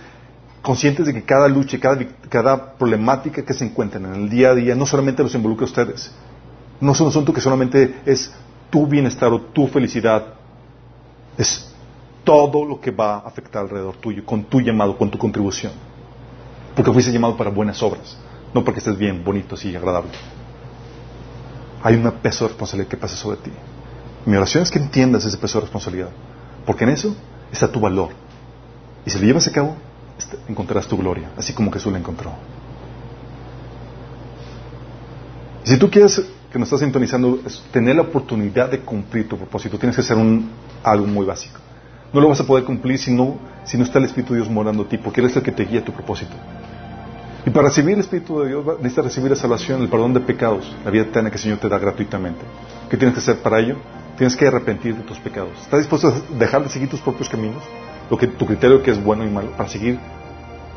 [0.60, 1.98] conscientes de que cada lucha, cada,
[2.28, 5.68] cada problemática que se encuentran en el día a día, no solamente los involucra a
[5.68, 6.12] ustedes,
[6.78, 8.30] no es un asunto que solamente es
[8.68, 10.26] tu bienestar o tu felicidad,
[11.38, 11.72] es
[12.22, 15.72] todo lo que va a afectar alrededor tuyo, con tu llamado, con tu contribución.
[16.76, 18.18] Porque fuiste llamado para buenas obras,
[18.52, 20.10] no porque estés bien, bonito y agradable.
[21.82, 23.50] Hay un peso de responsabilidad que pasa sobre ti.
[24.26, 26.10] Mi oración es que entiendas ese peso de responsabilidad,
[26.66, 27.16] porque en eso
[27.50, 28.10] está tu valor.
[29.06, 29.74] Y si lo llevas a cabo,
[30.18, 32.32] este, encontrarás tu gloria, así como Jesús la encontró.
[35.64, 36.22] Si tú quieres
[36.52, 37.40] que nos estás sintonizando,
[37.72, 40.50] tener la oportunidad de cumplir tu propósito, tienes que hacer un,
[40.82, 41.58] algo muy básico.
[42.12, 44.50] No lo vas a poder cumplir si no, si no está el Espíritu de Dios
[44.50, 46.34] morando en ti, porque Él es el que te guía tu propósito.
[47.46, 50.74] Y para recibir el Espíritu de Dios necesitas recibir la salvación, el perdón de pecados,
[50.84, 52.40] la vida eterna que el Señor te da gratuitamente.
[52.90, 53.76] ¿Qué tienes que hacer para ello?
[54.16, 55.52] Tienes que arrepentir de tus pecados.
[55.62, 57.62] ¿Estás dispuesto a dejar de seguir tus propios caminos?
[58.10, 59.96] Lo que, tu criterio que es bueno y malo, para seguir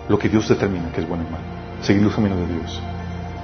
[0.08, 1.44] lo que Dios determina que es bueno y malo.
[1.82, 2.82] Seguir los caminos de Dios.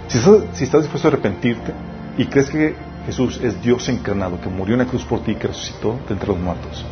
[0.08, 1.74] Si estás, si estás dispuesto a arrepentirte
[2.20, 2.76] y crees que
[3.08, 6.14] Jesús es Dios encarnado, que murió en la cruz por ti y que resucitó de
[6.14, 6.86] entre los muertos,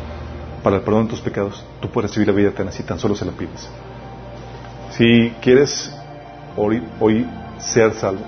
[0.64, 3.14] para el perdón de tus pecados, tú puedes recibir la vida eterna si tan solo
[3.14, 3.68] se la pides.
[4.90, 5.94] Si quieres
[6.56, 7.26] hoy, hoy
[7.58, 8.24] ser salvo,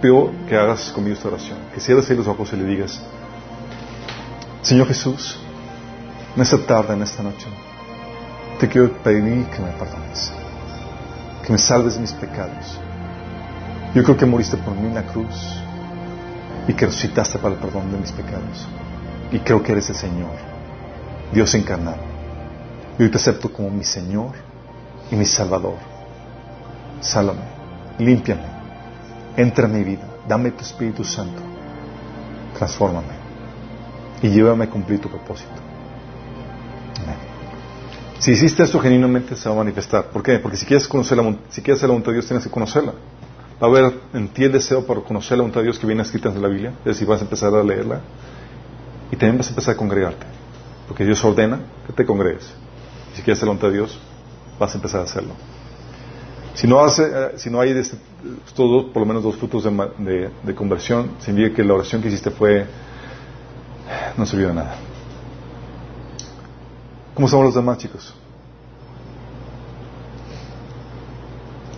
[0.00, 3.00] pido que hagas conmigo esta oración, que cierres ahí los ojos y le digas,
[4.62, 5.38] Señor Jesús,
[6.34, 7.46] en esta tarde, en esta noche,
[8.58, 10.32] te quiero pedir que me perdones,
[11.44, 12.78] que me salves de mis pecados.
[13.94, 15.60] Yo creo que moriste por mí en la cruz
[16.68, 18.66] y que resucitaste para el perdón de mis pecados.
[19.32, 20.36] Y creo que eres el Señor,
[21.32, 21.98] Dios encarnado.
[22.98, 24.32] Y hoy te acepto como mi Señor
[25.10, 25.95] y mi Salvador.
[27.00, 27.42] Sálvame,
[27.98, 28.46] límpiame,
[29.36, 31.40] entra en mi vida, dame tu Espíritu Santo,
[32.56, 33.14] transfórmame
[34.22, 35.66] y llévame a cumplir tu propósito.
[38.18, 40.06] Si hiciste esto genuinamente se va a manifestar.
[40.06, 40.38] ¿Por qué?
[40.38, 42.92] Porque si quieres conocer la, si quieres la voluntad de Dios tienes que conocerla.
[43.62, 46.02] Va a haber en ti el deseo por conocer la voluntad de Dios que viene
[46.02, 46.72] escrita en la Biblia.
[46.80, 48.00] Es decir, vas a empezar a leerla
[49.10, 50.26] y también vas a empezar a congregarte.
[50.88, 52.52] Porque Dios ordena que te congregues.
[53.14, 53.98] Si quieres hacer la voluntad de Dios,
[54.58, 55.34] vas a empezar a hacerlo.
[56.56, 57.98] Si no, hace, eh, si no hay estos
[58.56, 62.30] dos, por lo menos dos frutos de, de conversión, significa que la oración que hiciste
[62.30, 62.66] fue
[64.16, 64.76] no sirvió de nada.
[67.14, 68.14] ¿Cómo somos los demás, chicos?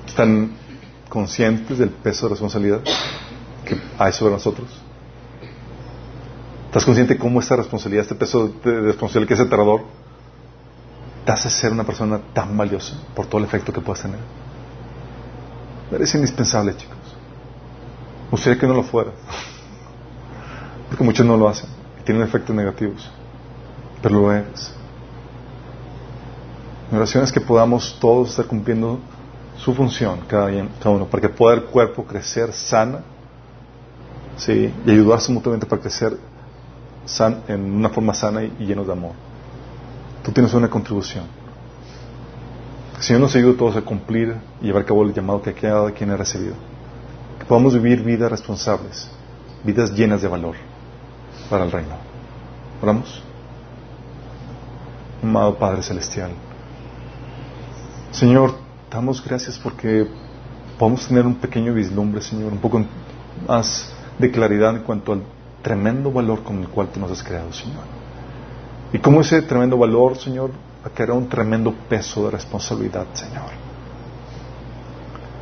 [0.06, 0.52] ¿Están
[1.09, 2.80] conscientes del peso de responsabilidad
[3.64, 4.68] que hay sobre nosotros?
[6.66, 9.82] ¿Estás consciente de cómo esta responsabilidad, este peso de responsabilidad que es aterrador,
[11.24, 14.20] te hace ser una persona tan valiosa por todo el efecto que puedas tener?
[15.90, 16.97] Eres indispensable, chicos.
[18.31, 19.10] Gustaría que no lo fuera.
[20.89, 21.78] Porque muchos no lo hacen
[22.09, 23.06] tienen efectos negativos.
[24.01, 24.73] pero lo eres.
[26.90, 28.98] Mi oración es que podamos todos estar cumpliendo
[29.59, 30.47] su función, cada,
[30.86, 33.01] uno, para que pueda el cuerpo crecer sana
[34.39, 34.73] ¿sí?
[34.86, 36.16] y ayudarse mutuamente para crecer
[37.47, 39.12] en una forma sana y, lleno de amor.
[40.23, 41.27] Tú tienes una contribución.
[42.98, 45.92] El Señor nos ayude todos a cumplir y llevar a cabo el llamado que cada
[45.92, 46.54] quien ha recibido.
[47.38, 49.08] Que podamos vivir vidas responsables,
[49.62, 50.56] vidas llenas de valor
[51.48, 51.94] para el reino.
[52.82, 53.22] Oramos.
[55.22, 56.32] Amado Padre Celestial.
[58.10, 58.54] Señor,
[58.90, 60.08] damos gracias porque
[60.76, 62.84] podemos tener un pequeño vislumbre, Señor, un poco
[63.46, 65.22] más de claridad en cuanto al
[65.62, 67.84] tremendo valor con el cual tú nos has creado, Señor.
[68.92, 70.50] Y cómo ese tremendo valor, Señor,
[70.84, 73.50] va un tremendo peso de responsabilidad, Señor.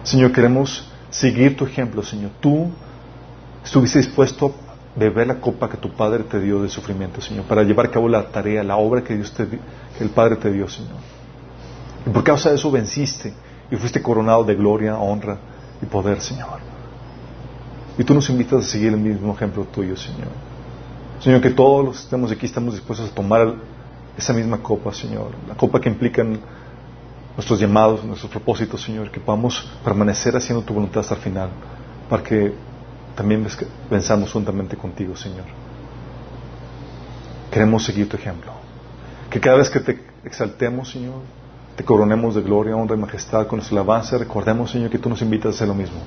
[0.03, 2.31] Señor, queremos seguir tu ejemplo, Señor.
[2.41, 2.71] Tú
[3.65, 7.63] estuviste dispuesto a beber la copa que tu Padre te dio de sufrimiento, Señor, para
[7.63, 10.99] llevar a cabo la tarea, la obra que, el Padre te dio, Señor.
[12.07, 13.33] Y por causa de eso venciste
[13.71, 15.39] y fuiste coronado de gloria, honra
[15.83, 16.61] y poder, Señor.
[17.99, 20.29] Y tú nos invitas a seguir el mismo ejemplo tuyo, Señor.
[21.21, 23.55] Señor, que todos los que estamos aquí estamos dispuestos a tomar
[24.17, 25.33] esa misma copa, Señor.
[25.49, 26.25] La copa que implica
[27.35, 29.11] nuestros llamados, nuestros propósitos, Señor.
[29.11, 31.51] Que podamos permanecer haciendo tu voluntad hasta el final.
[32.09, 32.53] Para que
[33.15, 33.47] también
[33.91, 35.47] pensamos juntamente contigo, Señor.
[37.51, 38.53] Queremos seguir tu ejemplo.
[39.31, 41.21] Que cada vez que te exaltemos, Señor,
[41.77, 44.19] te coronemos de gloria, honra y majestad con nuestra alabanza.
[44.19, 46.01] Recordemos, Señor, que tú nos invitas a hacer lo mismo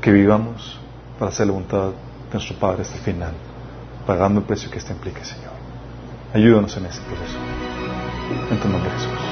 [0.00, 0.78] que vivamos
[1.18, 3.32] para hacer la voluntad de nuestro Padre hasta el final,
[4.06, 5.49] pagando el precio que esto implique, Señor.
[6.32, 7.38] Ayúdanos en ese proceso.
[8.50, 9.29] En tu nombre, Jesús.